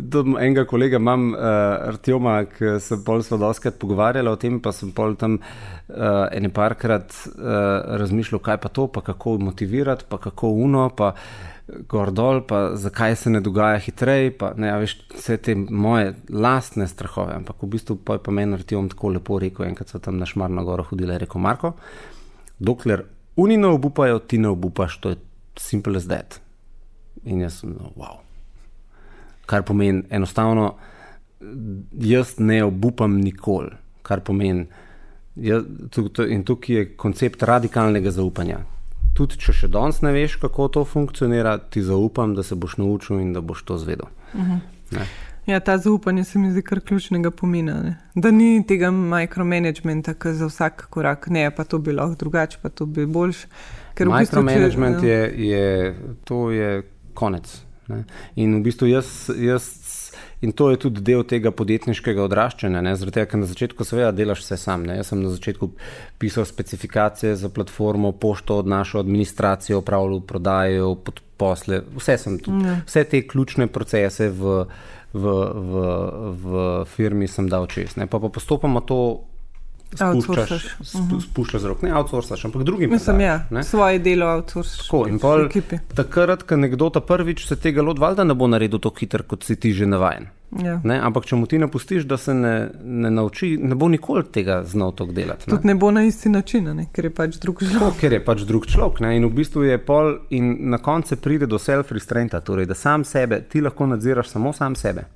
[0.00, 1.40] da enega kolega imam, uh,
[1.88, 5.44] Artjoma, ki sem pol svodoskrat pogovarjala o tem, pa sem pol tam uh,
[6.32, 7.34] ene parkrat uh,
[7.98, 10.88] razmišljal, kaj pa to, pa kako motivirati, pa kako uno.
[10.96, 11.12] Pa,
[11.66, 16.12] gor dol, pa zakaj se ne dogaja hitreje, pa ne, ja, veš, vse te moje
[16.30, 17.34] lastne strahove.
[17.40, 20.28] Ampak v bistvu pa je pa meni Artiom tako lepo rekel, enkrat so tam na
[20.30, 21.74] Šmarno goro hodili, je rekel Marko,
[22.58, 23.02] dokler
[23.36, 25.18] oni ne obupajo, ti ne obupaš, to je
[25.58, 26.38] simple as that.
[27.24, 28.20] In jaz sem, no, wow.
[29.46, 30.76] Kar pomeni enostavno,
[31.98, 33.74] jaz ne obupam nikoli,
[34.06, 34.68] kar pomeni,
[35.34, 35.66] jaz,
[36.30, 38.62] in tukaj je koncept radikalnega zaupanja
[39.16, 43.20] tudi če še danes ne veš, kako to funkcionira, ti zaupam, da se boš naučil
[43.20, 44.12] in da boš to zvedel.
[44.32, 44.60] Uh mhm.
[44.90, 45.14] -huh.
[45.46, 47.74] Ja, ta zaupanje se mi zdi kar ključnega pomena.
[47.82, 47.96] Ne?
[48.14, 52.68] Da ni tega mikromanagementa, ki za vsak korak ne, pa to bi lahko drugače, pa
[52.68, 53.46] to bi boljš.
[53.98, 55.94] Mikromanagement je, je,
[56.24, 56.82] to je
[57.14, 57.62] konec.
[57.88, 58.02] Ne?
[58.34, 59.68] In v bistvu jaz, jaz
[60.44, 62.82] In to je tudi del tega podjetniškega odraščanja.
[63.00, 64.84] Zaradi tega, ker na začetku seveda delaš vse sam.
[64.84, 64.98] Ne?
[64.98, 65.70] Jaz sem na začetku
[66.20, 70.92] pisal specifikacije za platformo, pošto od našo administracijo, upravljal prodajo,
[71.36, 72.52] posle, vse sem tu.
[72.64, 72.80] Ja.
[72.86, 74.66] Vse te ključne procese v,
[75.14, 75.86] v, v,
[76.44, 77.96] v firmi sem dal čez.
[77.96, 79.00] Pa, pa postopoma to
[79.94, 81.20] spuščaš, mhm.
[81.28, 82.90] spuščaš z rok, ne outsourcaš, ampak drugim.
[82.90, 84.88] Mislim, ja, svoje delo outsourcaš.
[85.94, 89.46] Takrat, ko nekdo ta prvič se tega loti, valjda ne bo naredil tako hitro, kot
[89.46, 90.30] si ti že navajen.
[90.62, 90.76] Ja.
[91.02, 94.60] Ampak če mu ti ne pustiš, da se ne, ne nauči, ne bo nikoli tega
[94.64, 95.50] znal tako delati.
[95.50, 96.86] Tudi ne bo na isti način, ne?
[96.94, 97.98] ker je pač drug človek.
[98.00, 99.02] Ker je pač drug človek.
[99.10, 103.42] In v bistvu je pol, in na koncu pride do self-restrainta, torej da sam sebe,
[103.50, 105.08] ti lahko nadziraš samo sam sebe.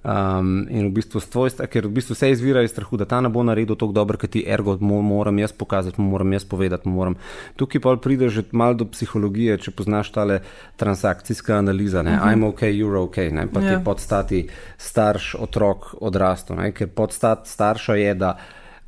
[0.00, 3.28] Um, in v bistvu stvoj, ker v bistvu vse izvira iz strahu, da ta ne
[3.28, 6.88] bo naredil tako dobro, kot ti ergo, moram jaz pokazati, moram jaz povedati.
[6.88, 7.18] Moram.
[7.60, 10.40] Tukaj pa pride že malo do psihologije, če poznaš tale
[10.80, 12.00] transakcijska analiza.
[12.00, 12.14] Uh mhm.
[12.16, 12.32] -huh.
[12.32, 13.46] I'm ok, you're ok, ne?
[13.52, 13.68] pa yeah.
[13.68, 13.80] ti ja.
[13.84, 14.48] podstati
[14.78, 16.54] starš, otrok, odrasto.
[16.54, 16.72] Ne?
[16.72, 18.36] Ker podstat starša je, da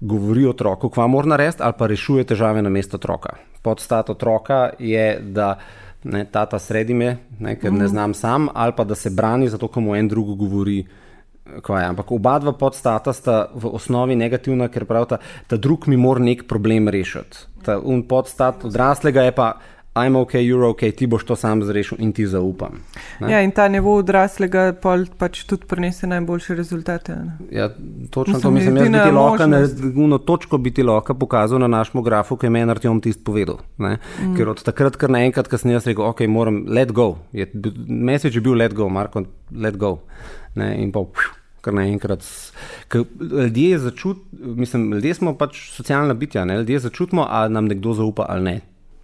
[0.01, 3.37] govori otroku, kva mora narediti, ali pa rešuje težave na mesto otroka.
[3.63, 5.59] Podstat otroka je, da
[6.05, 7.79] ne, tata sredi me, ne, ker mm.
[7.79, 7.91] ne mhm.
[7.91, 10.87] znam sam, ali pa da se brani, zato ker mu en drug govori.
[11.61, 15.19] Kaj, ampak oba dva podstata sta v osnovi negativna, ker pravita,
[15.51, 17.49] da drug mi mora nek problem rešiti.
[17.67, 17.79] Ta
[18.09, 19.53] podstat odraslega je pa.
[19.95, 22.79] I'm ok, you're ok, ti boš to sam zrešil in ti zaupam.
[23.21, 23.29] Ne?
[23.29, 24.71] Ja, in ta nivo odraslega
[25.21, 27.17] pač tudi prinese najboljše rezultate.
[27.17, 27.35] Ne?
[27.51, 27.69] Ja,
[28.11, 28.77] točno mislim, to mislim.
[28.77, 29.59] Jaz bi ti lahko na
[30.05, 33.61] eno točko bi ti lahko pokazal na našem grafu, ki je meni Artjom tist povedal.
[33.77, 34.33] Mm.
[34.37, 37.19] Ker od takrat, ker naenkrat, ko sem jaz rekel, ok, moram let go.
[37.87, 39.99] Message je bil let go, Marko, let go.
[40.57, 40.73] Ne?
[40.81, 41.05] In pa.
[41.63, 42.25] Kar naenkrat,
[43.21, 46.57] ljudje, začut, mislim, ljudje smo pač socialna bitja, ne?
[46.59, 48.61] ljudje začutimo, ali nam nekdo zaupa ali ne.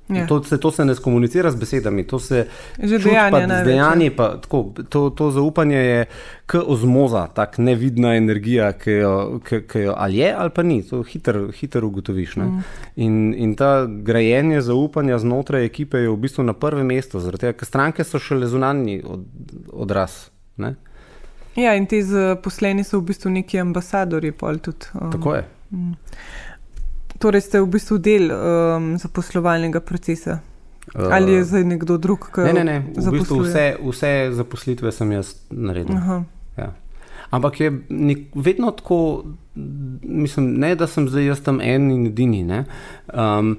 [0.09, 0.27] Ja.
[0.27, 2.47] To, se, to se ne komunicira z besedami, to se
[2.83, 3.65] že dejanje.
[3.65, 6.07] dejanje pa, tako, to, to zaupanje je
[6.47, 10.81] kot ozmoza, tako nevidna energija, ki jo, ki, ki jo ali je ali pa ni.
[10.83, 12.37] To hitro hiter ugotoviš.
[12.37, 12.65] Mm.
[12.97, 17.59] In, in ta grajenje zaupanja znotraj ekipe je v bistvu na prvem mestu, zaradi tega,
[17.61, 19.29] ker stranke so šele zunanji od,
[19.73, 20.31] odraz.
[20.57, 20.75] Ne?
[21.59, 24.33] Ja, in ti zaposleni so v bistvu neki ambasadori.
[24.33, 25.45] Tudi, um, Tako je.
[25.75, 25.97] Um,
[27.19, 30.39] torej ste v bistvu del um, zaposlovalnega procesa.
[30.95, 32.77] Uh, Ali je zdaj nekdo drug, ki ne, ne, ne.
[32.97, 35.99] V bistvu vse, vse zaposlitve sem jaz naredil.
[36.57, 36.71] Ja.
[37.35, 39.25] Ampak je nek, vedno tako,
[40.03, 42.47] mislim, ne, da sem zdaj jaz tam en in edini.
[43.13, 43.59] Um,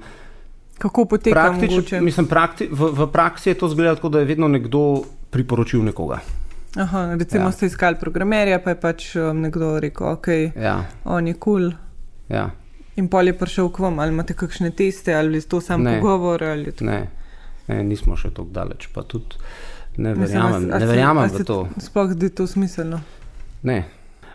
[0.80, 2.00] Kako poteka to?
[2.02, 6.18] Mislim, prakti, v, v praksi je to zgledalo tako, da je vedno nekdo priporočil nekoga.
[6.76, 7.52] Aha, recimo ja.
[7.52, 10.76] ste iskali programerja, pa je pač um, nekdo rekel, ok, ja.
[11.04, 11.70] on je kul.
[11.70, 11.72] Cool.
[12.30, 12.50] Ja.
[12.96, 16.42] In pol je prišel k vam, ali imate kakšne teste, ali je to samo pogovor.
[16.86, 16.98] Ne.
[17.66, 19.40] ne, nismo še tako daleč, pa tudi
[19.96, 21.58] ne verjamem, Mislim, a, a ne verjamem v to.
[21.80, 23.00] Sploh, je to smiselno.
[23.66, 23.84] Ne,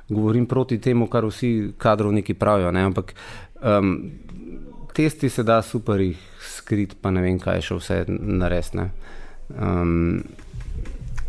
[0.09, 2.71] govorim proti temu, kar vsi kadrovniki pravijo.
[2.75, 2.83] Ne?
[2.89, 3.13] Ampak
[3.61, 3.95] um,
[4.93, 8.89] testi se da super jih skrit, pa ne vem, kaj še vse naresne.
[9.55, 10.23] Um,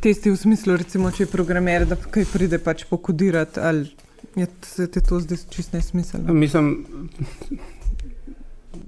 [0.06, 3.88] testi v smislu, recimo, če je programer, da kaj pride pač pokodirati, ali
[4.38, 6.34] je, se ti to zdaj čist nesmiselno?
[6.34, 6.68] Mislim,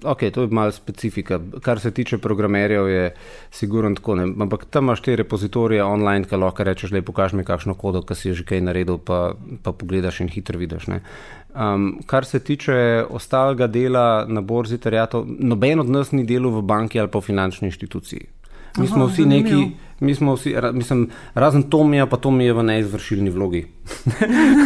[0.05, 1.41] ok, to je malo specifika.
[1.65, 3.11] Kar se tiče programerjev, je
[3.51, 4.15] sigurno tako.
[4.21, 4.29] Ne?
[4.47, 8.05] Ampak tam imaš te repozitorije online, ki lahko rečeš, da je pokaž mi kakšno kodo,
[8.07, 10.87] ki si že kaj naredil, pa, pa pogledaš in hitro vidiš.
[10.87, 16.63] Um, kar se tiče ostalega dela na borzi terjatov, noben od nas ni delal v
[16.63, 18.38] banki ali pa v finančni inštituciji.
[18.79, 19.71] Mi Aha, smo vsi neki,
[20.01, 23.65] mi smo vsi, mislim, razen Tomija, pa Tomij je v neizvršilni vlogi.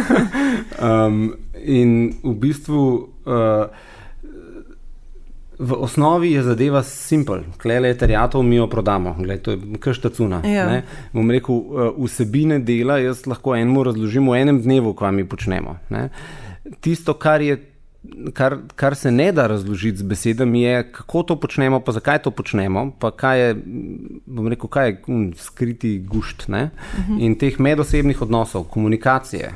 [0.87, 1.33] um,
[1.63, 2.85] in v bistvu.
[3.25, 3.91] Uh,
[5.59, 10.09] V osnovi je zadeva simpel, klele je terjatov, mi jo prodamo, Glej, to je kršta
[10.09, 10.41] cuna.
[10.43, 10.81] Ja.
[11.13, 15.77] Bom rekel, uh, vsebine dela jaz lahko enemu razložim v enem dnevu, kaj mi počnemo.
[15.93, 16.09] Ne?
[16.81, 17.59] Tisto, kar, je,
[18.33, 22.31] kar, kar se ne da razložiti z besedami, je, kako to počnemo, pa zakaj to
[22.31, 23.57] počnemo, pa kaj je,
[24.25, 26.69] bom rekel, kaj je um, skriti gušt uh mhm.
[27.09, 27.21] -huh.
[27.25, 29.53] in teh medosebnih odnosov, komunikacije.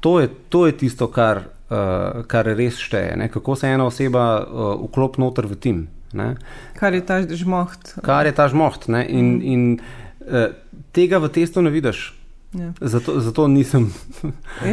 [0.00, 3.28] To je, to je tisto, kar uh, kar res šteje, ne?
[3.32, 5.86] kako se ena oseba uh, vklopi noter v tim.
[6.12, 6.34] Ne?
[6.78, 7.98] Kar je ta žmoht.
[8.04, 8.88] Kar je ta žmoht.
[8.88, 9.04] Ne?
[9.08, 9.42] In, mm.
[9.42, 9.80] in
[10.24, 10.54] uh,
[10.96, 12.12] tega v testu ne vidiš.
[12.52, 12.72] Ja.
[12.80, 13.92] Zato, zato nisem.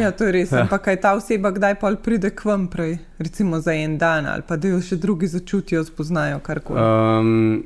[0.02, 0.52] ja, to je res.
[0.52, 0.64] Ja.
[0.64, 4.42] Ampak kaj ta oseba, kdaj pa pride k vam prej, recimo za en dan, ali
[4.46, 6.80] pa da jo še drugi začutijo, spoznajo karkoli.
[6.80, 7.62] Um,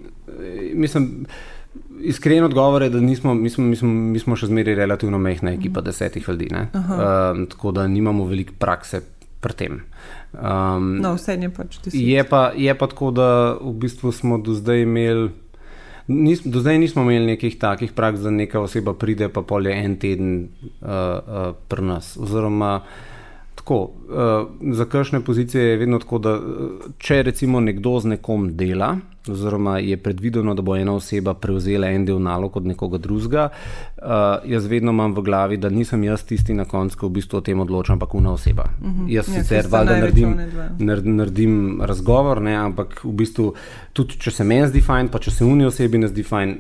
[0.75, 1.27] mislim.
[2.01, 5.53] Iskren odgovor je, da nismo, mi, smo, mi, smo, mi smo še zmeraj relativno mehna
[5.53, 6.49] ekipa, desetih ljudi.
[6.49, 9.03] Uh, tako da nimamo veliko prakse
[9.41, 9.77] pri tem.
[10.33, 12.01] Um, no, vse je pač deset.
[12.01, 13.29] Je pa, je pa tako, da
[13.61, 15.29] v bistvu smo do zdaj imeli.
[16.11, 19.95] Nis, do zdaj nismo imeli nekih takih praks, da neka oseba pride, pa polje en
[19.97, 22.17] teden uh, uh, pri nas.
[22.19, 22.81] Oziroma,
[23.55, 23.79] tako,
[24.11, 26.35] uh, za kakšne pozicije je vedno tako, da
[26.99, 28.97] če recimo nekdo z nekom dela,
[29.29, 33.49] oziroma je predvideno, da bo ena oseba prevzela en del nalog od nekoga drugega.
[33.97, 34.07] Uh,
[34.51, 37.45] jaz vedno imam v glavi, da nisem jaz tisti na koncu, ki v bistvu o
[37.45, 38.65] tem odločam, ampak una oseba.
[38.81, 39.05] Uh mhm.
[39.05, 39.13] -huh.
[39.13, 40.37] Jaz ja, sicer valjda naredim,
[41.05, 43.55] naredim razgovor, ne, ampak v bistvu
[43.93, 46.59] tudi če se meni zdi fajn, pa če se uni osebi ne zdi fajn.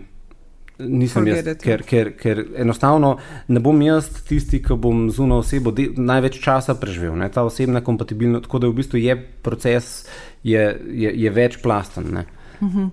[0.78, 5.74] Nisem jaz, ker, ker, ker enostavno ne bom jaz tisti, ki bom z uno osebo
[5.96, 7.16] največ časa preživel.
[7.16, 10.06] Ne, ta osebna kompatibilnost, tako da v bistvu je proces,
[10.42, 12.24] je, je, je večplasten.
[12.60, 12.88] Uh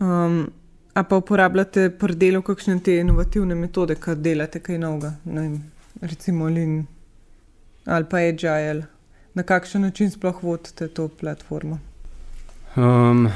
[0.00, 0.50] Um,
[0.92, 5.12] a pa uporabljate pri delu kakšne te inovativne metode, kaj delate, kaj novega,
[6.02, 6.86] recimo Lean
[7.84, 8.86] ali pa Agile,
[9.34, 11.78] na kakšen način sploh vodite to platformo?
[12.76, 13.28] Um,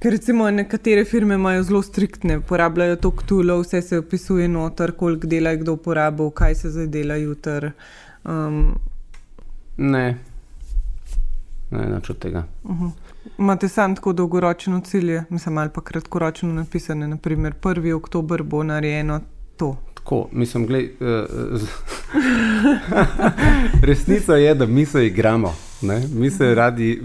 [0.00, 5.26] Ker recimo nekatere firme imajo zelo striktne, uporabljajo to ktulo, vse se opisuje noter, koliko
[5.26, 7.70] dela je kdo uporabil, kaj se zdaj dela jutr.
[8.24, 8.74] Um,
[9.76, 10.18] ne,
[11.70, 12.46] ne, nič od tega.
[12.64, 12.90] Uh -huh.
[13.38, 17.92] Imate samo tako dolgoročno cilje, mislim, ali pa kratkoročno napisane, naprimer 1.
[17.92, 19.20] oktober bo narejeno
[19.56, 19.76] to.
[19.94, 21.66] Tako, mislim, gled, uh, eh, z...
[23.88, 25.54] resnica je, da mi se igramo.
[25.82, 26.02] Ne?
[26.14, 27.02] Mi se radi,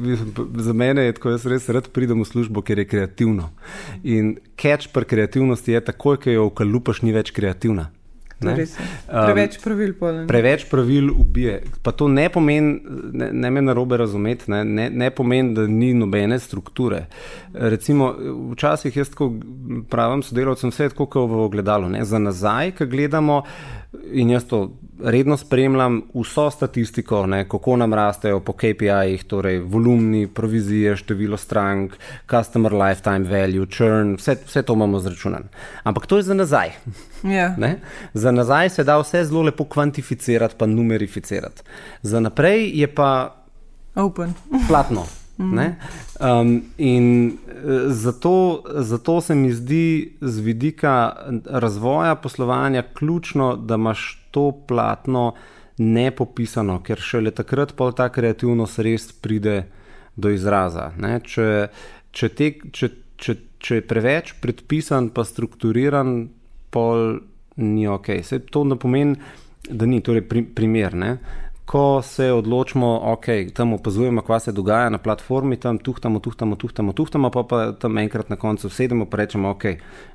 [0.55, 3.49] za mene je tako, jaz res rad pridem v službo, ker je kreativno.
[4.03, 7.89] In catch pri kreativnosti je takoj, ko jo ukalupaš, ni več kreativna.
[8.39, 10.27] Preveč pravil pomeni.
[10.27, 11.61] Preveč pravil ubije.
[11.83, 12.79] Pa to ne pomeni,
[13.13, 17.05] ne, ne me narobe razumeti, ne, ne, ne pomeni, da ni nobene strukture.
[17.53, 18.13] Recimo,
[18.51, 19.31] včasih jaz tako
[19.89, 21.89] pravim sodelavcem, vse je tako, kot v ogledalu.
[21.89, 22.05] Ne.
[22.05, 23.41] Za nazaj, ki gledamo,
[24.11, 24.71] in jaz to
[25.03, 31.93] redno spremljam vso statistiko, ne, kako nam rastejo po KPI-jih, torej volumni, provizije, število strank,
[32.29, 35.43] customer lifetime value, churn, vse, vse to imamo zračunan.
[35.83, 36.71] Ampak to je za nazaj.
[37.23, 37.59] Yeah.
[37.61, 37.75] Ja.
[38.13, 41.61] Za nazaj se da vse zelo lepo kvantificirati, pa numerificirati.
[42.01, 43.35] Za naprej je pa
[43.95, 44.33] open.
[44.67, 45.05] Platno.
[46.19, 51.15] Um, in eh, zato, zato se mi zdi z vidika
[51.45, 55.33] razvoja poslovanja ključno, da imaš to platno
[55.77, 59.67] nepopisano, ker šele takrat pa ta kreativnost res pride
[60.15, 60.89] do izraza.
[61.23, 61.67] Če,
[62.11, 66.29] če, te, če, če, če je preveč predpisan, pa strukturiran,
[66.73, 67.19] pol
[67.61, 68.17] ni ok.
[68.25, 69.17] Se to ne pomeni,
[69.69, 70.97] da ni, torej pri, primer.
[70.97, 71.11] Ne?
[71.67, 76.93] Ko se odločimo, ok, tam opazujemo, kaj se dogaja na platformi, tam tuhtamo, tuhtamo, tuhtamo,
[76.93, 79.65] tuhtamo, pa, pa tam enkrat na koncu sedemo in rečemo, ok,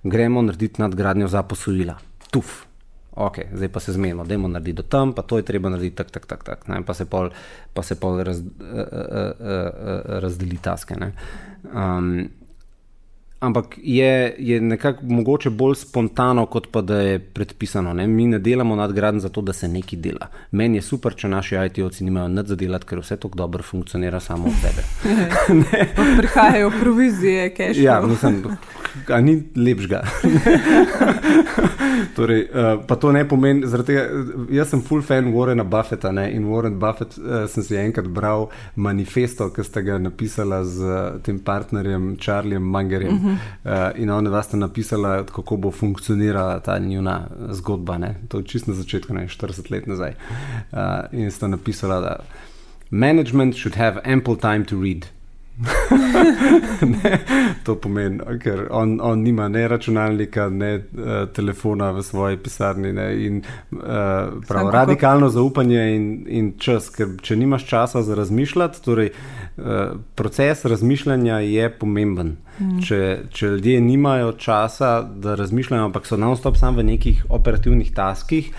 [0.03, 1.98] gremo narediti nadgradnjo za posojila.
[2.30, 2.64] Tuf,
[3.12, 5.96] ok, zdaj pa se zmenimo, da je narediti do tam, pa to je treba narediti
[5.96, 7.28] tako, tako, tako, tak, pa se pol,
[7.74, 10.96] pa se pol raz, uh, uh, uh, razdeli taske.
[11.74, 12.30] Um,
[13.43, 17.95] ampak je, je nekako mogoče bolj spontano, kot pa da je predpisano.
[17.95, 18.07] Ne?
[18.07, 20.28] Mi ne delamo nadgradnje zato, da se nekaj dela.
[20.51, 24.20] Meni je super, če naši IT-ovci nimajo nič za delati, ker vse tako dobro funkcionira
[24.20, 24.86] samo od sebe.
[26.20, 27.82] Prihajajo provizije, kaj še.
[27.82, 28.45] Ja, mislim,
[29.09, 30.03] a ni lepšega.
[32.16, 34.05] torej, uh, pa to ne pomeni, tega,
[34.51, 36.28] jaz sem full fan Warrena Buffeta ne?
[36.32, 41.20] in Warren Buffett uh, sem si enkrat bral manifesto, ki ste ga napisala z uh,
[41.24, 43.16] tem partnerjem Charliem Mangerjem.
[43.16, 43.36] Uh -huh.
[43.64, 47.99] uh, in on vas je napisala, kako bo funkcionirala ta njuna zgodba.
[47.99, 48.14] Ne?
[48.28, 50.14] To je čisto na začetku, ne 40 let nazaj.
[50.72, 50.78] Uh,
[51.12, 52.16] in sta napisala, da
[52.90, 55.07] management should have ample time to read
[56.82, 57.18] ne,
[57.64, 62.92] to pomeni, ker on, on nima ne računalnika, ne uh, telefona v svoji pisarni.
[62.92, 63.42] Ne, in,
[63.72, 63.80] uh,
[64.48, 70.64] prav, radikalno zaupanje in, in čas, ker če nimaš časa za razmišljati, torej uh, proces
[70.64, 72.36] razmišljanja je pomemben.
[72.58, 72.82] Mm.
[72.84, 73.00] Če,
[73.32, 78.52] če ljudje nimajo časa, da razmišljajo, ampak so non-stop samo v nekih operativnih taskih,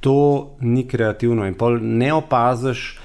[0.00, 2.98] to ni kreativno in pol ne opaziš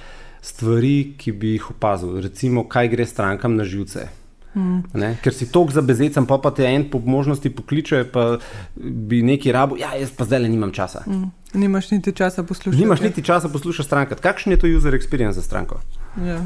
[0.44, 4.08] stvari, ki bi jih opazil, recimo, kaj gre strankam na živce.
[4.56, 5.14] Mm.
[5.24, 8.38] Ker si tok za bezecem, pa, pa te en po možnosti pokliče, pa
[8.76, 11.04] bi neki rabo, ja, jaz pa zdaj le nimam časa.
[11.08, 11.32] Mm.
[11.54, 12.82] Nimaš niti časa poslušati.
[12.82, 14.16] Nimaš niti časa poslušati stranka.
[14.16, 15.80] Kakšen je to user experience za stranko?
[16.26, 16.42] Ja.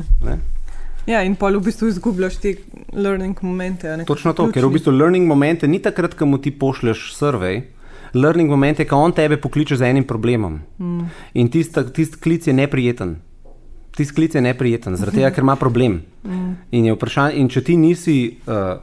[1.07, 2.55] Ja, in pol v bistvu izgubljaš te
[2.93, 3.87] learning momente.
[4.07, 4.53] Točno to, ključni.
[4.53, 7.61] ker v bistvu learning momente ni takrat, ko mu ti pošleš survey.
[8.13, 10.59] Learning momente, ko on tebe pokliče z enim problemom.
[10.79, 11.07] Mm.
[11.33, 13.15] In tisti tist klic je neprijeten
[13.97, 16.01] ti sklic je neprijeten, zaradi tega, ker ima problem.
[16.23, 16.53] Mm.
[16.77, 16.91] In,
[17.41, 18.77] in če ti nisi, uh,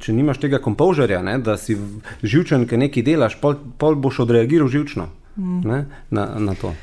[0.00, 1.76] če nimaš tega kompožerja, ne, da si
[2.22, 5.60] živčen, ki nekaj delaš, pol, pol boš odreagiral živčno mm.
[5.68, 6.74] ne, na, na to.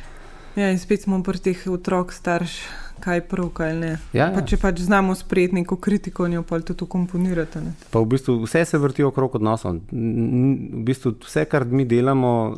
[0.55, 2.59] Ja, in spet smo pri teh otrok, starš,
[3.01, 3.91] kaj prav, kaj ne.
[4.13, 7.63] Ja, pa, če pač znamo sprejeti neko kritiko, njo pa tudi komponirati.
[7.91, 9.81] Pa v bistvu vse se vrti okrog odnosov.
[9.91, 12.53] V bistvu vse, kar mi delamo,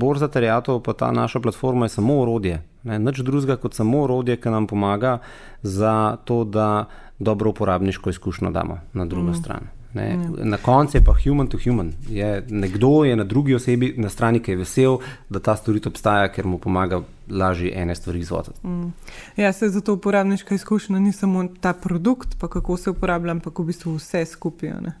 [0.00, 2.62] borza terjatov, pa ta naša platforma je samo orodje.
[2.88, 5.18] Nič drugega kot samo orodje, ki nam pomaga
[5.62, 6.88] za to, da
[7.18, 9.34] dobro uporabniško izkušnjo damo na drugo mm.
[9.34, 9.77] stran.
[9.98, 10.44] Ne, ja.
[10.44, 11.92] Na koncu je pa human to human.
[12.08, 16.28] Je, nekdo je na drugi osebi, na strani, ki je vesel, da ta storitev obstaja,
[16.32, 18.66] ker mu pomaga lažje ene stvari izvoditi.
[18.66, 18.92] Mm.
[19.36, 23.68] Ja, se zato uporabniška izkušnja ni samo ta produkt, pa kako se uporablja, ampak v
[23.72, 24.68] bistvu vse skupaj.
[24.68, 24.94] Ja.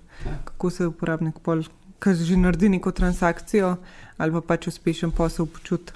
[0.44, 1.38] Kako se uporabnik,
[1.98, 3.76] ki že naredi neko transakcijo
[4.18, 5.92] ali pa pač uspešen posel počuti.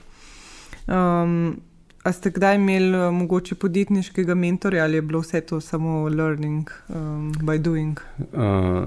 [0.86, 1.60] Um,
[2.02, 6.70] A ste kdaj imeli uh, mogoče podjetniškega mentorja ali je bilo vse to samo learning
[6.88, 8.00] um, by doing?
[8.32, 8.86] Uh,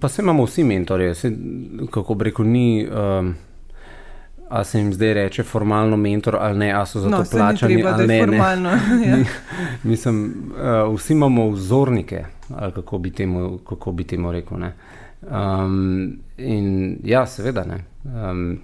[0.00, 1.32] pa se imamo vsi mentorje, se,
[1.90, 2.88] kako reko, ni.
[2.88, 3.34] Um,
[4.50, 7.74] A se jim zdaj reče formalno mentor ali ne, a so za no, to plačani
[7.74, 8.18] treba, ali ne.
[8.18, 8.70] Formalno,
[9.06, 9.18] ja.
[9.82, 14.58] Mislim, uh, vsi imamo vzornike, ali kako bi temu, kako bi temu rekel.
[15.22, 17.84] Um, in ja, seveda ne.
[18.04, 18.58] Um,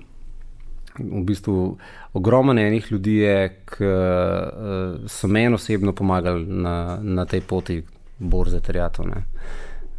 [0.99, 1.77] v bistvu
[2.13, 7.83] ogromno enih ljudi je, ki uh, so meni osebno pomagali na, na tej poti
[8.19, 9.07] borze terjatov.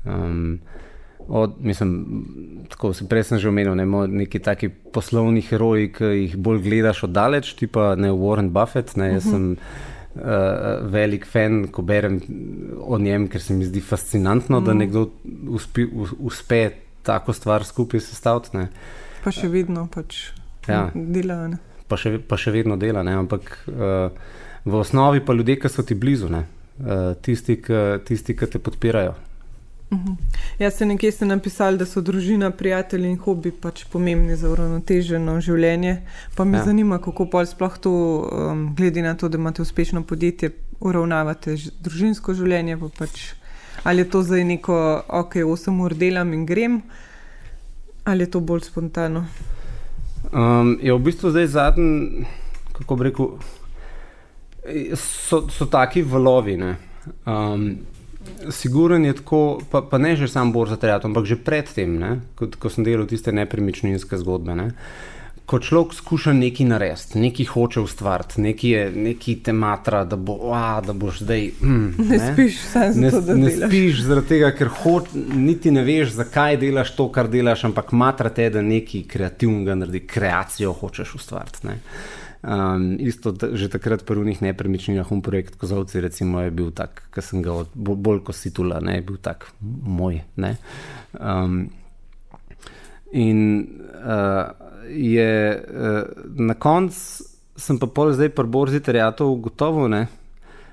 [0.05, 0.59] Um,
[1.27, 2.05] od, mislim,
[2.69, 7.03] tako se prej sem že omenil, ne, neki taki poslovni heroji, ki jih bolj gledaš
[7.03, 8.95] oddaleč, tipa ne Warren Buffett.
[8.97, 12.21] Ne, jaz sem uh, velik fan, ko berem
[12.81, 14.65] o njem, ker se mi zdi fascinantno, uh -huh.
[14.65, 14.79] da mhm.
[14.79, 15.09] nekdo
[15.49, 15.87] uspe,
[16.19, 16.69] uspe
[17.03, 18.67] tako stvar skupaj sestaviti.
[19.23, 20.31] Pa še vedno pač
[20.67, 20.89] ja.
[20.93, 21.47] dela.
[21.47, 21.57] Ne?
[21.87, 23.15] Pa še, pa še vedno dela, ne?
[23.15, 24.09] ampak uh,
[24.65, 26.43] v osnovi pa ljudje, ki so ti blizu, uh,
[27.21, 29.15] tisti, ki te podpirajo.
[29.89, 30.07] Uh mhm.
[30.07, 30.15] -huh.
[30.59, 35.41] Jaz sem nekje ste napisali, da so družina, prijatelji in hobi pač pomembni za uravnoteženo
[35.41, 36.01] življenje.
[36.35, 36.63] Pa me ja.
[36.63, 40.49] zanima, kako pa sploh to, um, glede na to, da imate uspešno podjetje,
[40.79, 42.77] uravnavate družinsko življenje.
[42.77, 43.33] Pa pač,
[43.83, 46.81] ali je to zdaj neko, ok, 8 ur delam in grem,
[48.03, 49.25] ali je to bolj spontano?
[50.31, 52.25] Um, je v bistvu zdaj zadnji,
[52.75, 53.27] kako bi rekel,
[54.95, 56.57] so, so taki valovi.
[57.25, 57.77] Um,
[58.51, 62.67] Siguren je tako, pa, pa ne že sam borza terjatov, ampak že predtem, ko, ko
[62.67, 64.55] sem delal tiste nepremičninske zgodbe.
[64.55, 64.67] Ne?
[65.47, 70.81] Ko človek skuša nekaj narediti, nekaj hoče ustvariti, nekaj, nekaj te matra, da, bo, a,
[70.83, 71.45] da boš zdaj.
[71.61, 72.57] Mm, ne, ne spiš,
[72.95, 77.63] ne, ne spiš zaradi tega, ker hoč, niti ne veš, zakaj delaš to, kar delaš,
[77.71, 81.79] ampak matra te, da nekaj kreativnega naredi, kreacijo hočeš ustvariti.
[82.43, 87.23] Um, isto že takrat pri unih nepremičninah, um projekt Kozovci, recimo, je bil tak, ki
[87.23, 90.25] sem ga od, bolj, kot si tula, ne, je bil tak moj.
[91.15, 91.69] Um,
[93.15, 93.43] in
[94.03, 96.03] uh, je uh,
[96.35, 96.97] na koncu,
[97.57, 100.05] sem pa pol zdaj pri borzi terjatov gotovo, ne,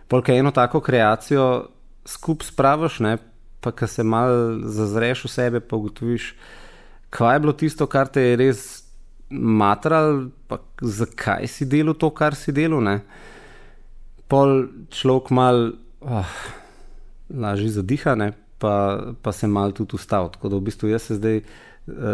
[0.08, 1.68] polk eno tako kreacijo
[2.04, 3.16] skup spravaš, ne,
[3.64, 6.34] pa ka se mal zazreš v sebe, pa ugotoviš,
[7.14, 8.64] kaj je bilo tisto, kar te je res
[9.30, 12.98] matral, pa zakaj si delal to, kar si delal, ne.
[14.28, 15.72] Pol človek mal
[16.04, 16.36] oh,
[17.32, 18.74] lažje zadiha, ne, pa,
[19.22, 20.34] pa se mal tudi ustav.
[20.36, 21.40] Tako da v bistvu jaz se zdaj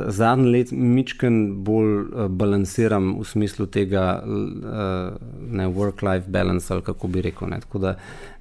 [0.07, 7.23] zadnji let mičken bolj uh, balansiram v smislu tega uh, work-life balance ali kako bi
[7.23, 7.49] rekel.
[7.49, 7.61] Ne.
[7.61, 7.95] Tako da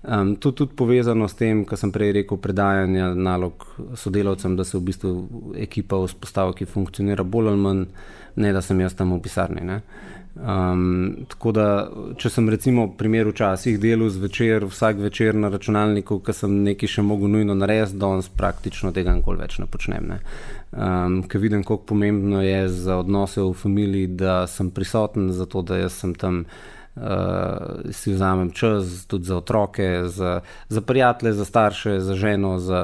[0.03, 3.65] um, to tudi povezano s tem, kar sem prej rekel, predajanje nalog
[3.95, 5.13] sodelavcem, da se v bistvu
[5.57, 7.85] ekipa vzpostavi, ki funkcionira bolj ali manj,
[8.35, 9.61] ne da sem jaz tam v pisarni.
[9.61, 9.81] Ne.
[10.39, 11.65] Um, tako da,
[12.15, 17.03] če sem recimo primer včasih delal zvečer, vsak večer na računalniku, ki sem nekaj še
[17.03, 20.07] mogel nujno narediti, danes praktično tega nikoli več ne počnem.
[20.13, 20.19] Ne.
[20.71, 25.83] Um, ker vidim, kako pomembno je za odnose v familiji, da sem prisoten, zato da
[25.83, 26.45] jaz sem tam.
[26.99, 32.81] Uh, si vzamem čas tudi za otroke, za, za prijatelje, za starše, za ženo, za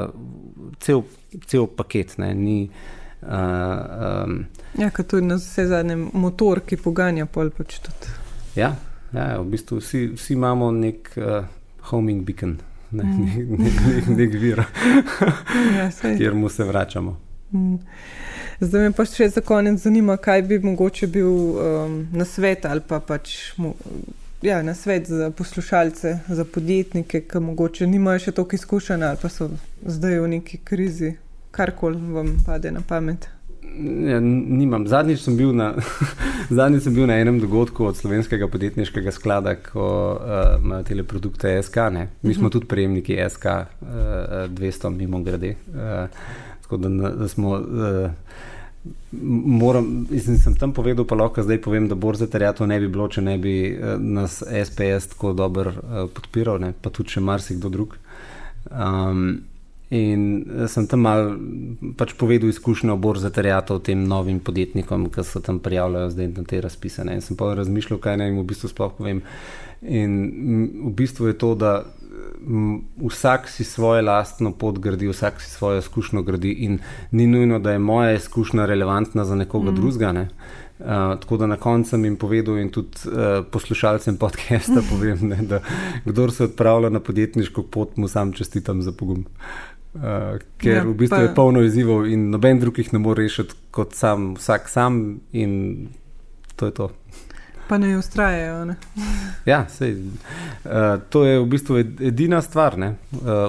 [0.80, 1.02] cel,
[1.50, 2.14] cel paket.
[2.22, 4.46] Ne, ni, uh, um,
[4.78, 8.16] Ja, kot tudi na vse zadnje motor, ki poganja pol pač tudi.
[8.60, 8.74] Ja,
[9.16, 11.46] ja v bistvu vsi, vsi imamo nek uh,
[11.92, 12.58] homing beacon,
[12.92, 13.22] ne, mm.
[13.24, 14.64] nek, nek, nek, nek vir,
[15.78, 17.16] ja, kjer mu se vračamo.
[17.56, 17.80] Mm.
[18.60, 22.84] Zdaj me pa še za konec zanima, kaj bi mogoče bil um, na svet ali
[22.88, 23.54] pa pač.
[24.44, 29.32] Ja, na svet za poslušalce, za podjetnike, ki morda nimajo še toliko izkušenj ali pa
[29.32, 29.48] so
[29.82, 31.16] zdaj v neki krizi,
[31.56, 33.30] karkoli vam pade na pamet.
[34.08, 34.88] Ja, nimam.
[34.88, 35.74] Zadnjič sem, na,
[36.58, 41.58] zadnjič sem bil na enem dogodku od slovenskega podjetniškega sklada, ko uh, imajo te produkte
[41.64, 41.90] SK.
[41.92, 42.08] Ne?
[42.22, 42.48] Mi smo uh mhm.
[42.48, 42.52] -huh.
[42.52, 43.88] tudi prejemniki SK uh,
[44.52, 45.56] 200, mimo grede.
[45.68, 46.10] Uh,
[46.62, 47.50] tako da, da smo.
[47.50, 48.12] Uh,
[49.46, 53.22] Moram, sem tam povedal, pa lahko zdaj povem, da borza terjatov ne bi bilo, če
[53.22, 56.74] ne bi nas SPS tako dobro uh, podpiral, ne?
[56.82, 57.98] pa tudi še marsikdo drug.
[58.72, 59.42] Um,
[59.96, 61.34] In eh, sem tam mal
[61.98, 66.62] pač povedal izkušnjo borza terjatov tem novim podjetnikom, ki se tam prijavljajo zdaj na te
[66.64, 67.06] razpise.
[67.08, 67.20] Ne.
[67.20, 69.22] In sem pa razmišljal, kaj naj jim v bistvu sploh povem.
[69.86, 70.18] In
[70.88, 71.76] v bistvu je to, da
[73.10, 76.80] vsak si svojo lastno pot gradi, vsak si svojo izkušnjo gradi in
[77.12, 79.76] ni nujno, da je moja izkušnja relevantna za nekoga mm.
[79.76, 80.12] drugega.
[80.12, 80.30] Ne.
[80.80, 80.86] Uh,
[81.20, 85.60] tako da na koncu sem jim povedal, in tudi uh, poslušalcem podcasta povem, ne, da
[86.06, 89.20] kdo se odpravlja na podjetniško pot, mu sam čestitam za pogum.
[89.20, 91.24] Uh, Uh, ker ja, v bistvu pa...
[91.24, 95.54] je polno izzivov in noben drug jih ne more rešiti kot sam, vsak sam, in
[96.60, 96.90] to je to.
[97.70, 98.76] Pa ne ustrajajo.
[99.52, 101.80] ja, sej, uh, to je v bistvu
[102.12, 102.76] edina stvar.
[102.76, 102.92] Uh,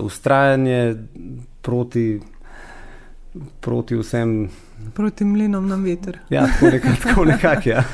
[0.06, 0.96] ustrajanje
[1.62, 2.20] proti,
[3.60, 4.46] proti vsem.
[4.94, 6.18] Proti mlinom na veter.
[6.30, 6.46] Ja,
[7.02, 7.68] tako nekako.
[7.68, 7.84] Ja.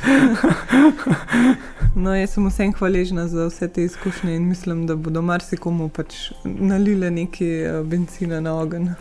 [1.94, 6.30] no, jaz sem vsem hvaležna za vse te izkušnje in mislim, da bodo marsikomu pač
[6.44, 8.94] nalile nekaj eh, benzina na ogen.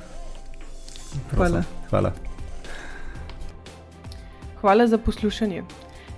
[1.35, 1.63] Hvala.
[1.89, 2.13] Hvala.
[4.61, 5.63] Hvala za poslušanje.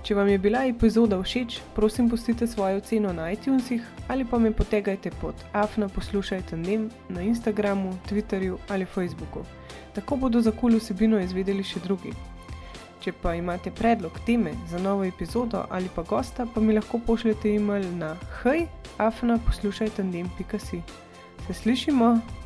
[0.04, 4.50] Če vam je bila epizoda všeč, prosim, pustite svojo oceno na iTunesih ali pa me
[4.52, 9.44] potegajte pod afna poslušajte nem na Instagramu, Twitterju ali Facebooku.
[9.94, 12.12] Tako bodo za kul vsebino izvedeli še drugi.
[13.04, 17.52] Če pa imate predlog teme za novo epizodo ali pa gosta, pa mi lahko pošljete
[17.54, 18.66] e-mail na hej,
[18.98, 20.80] afna poslušajte nem.si.
[21.46, 22.43] Se slišimo!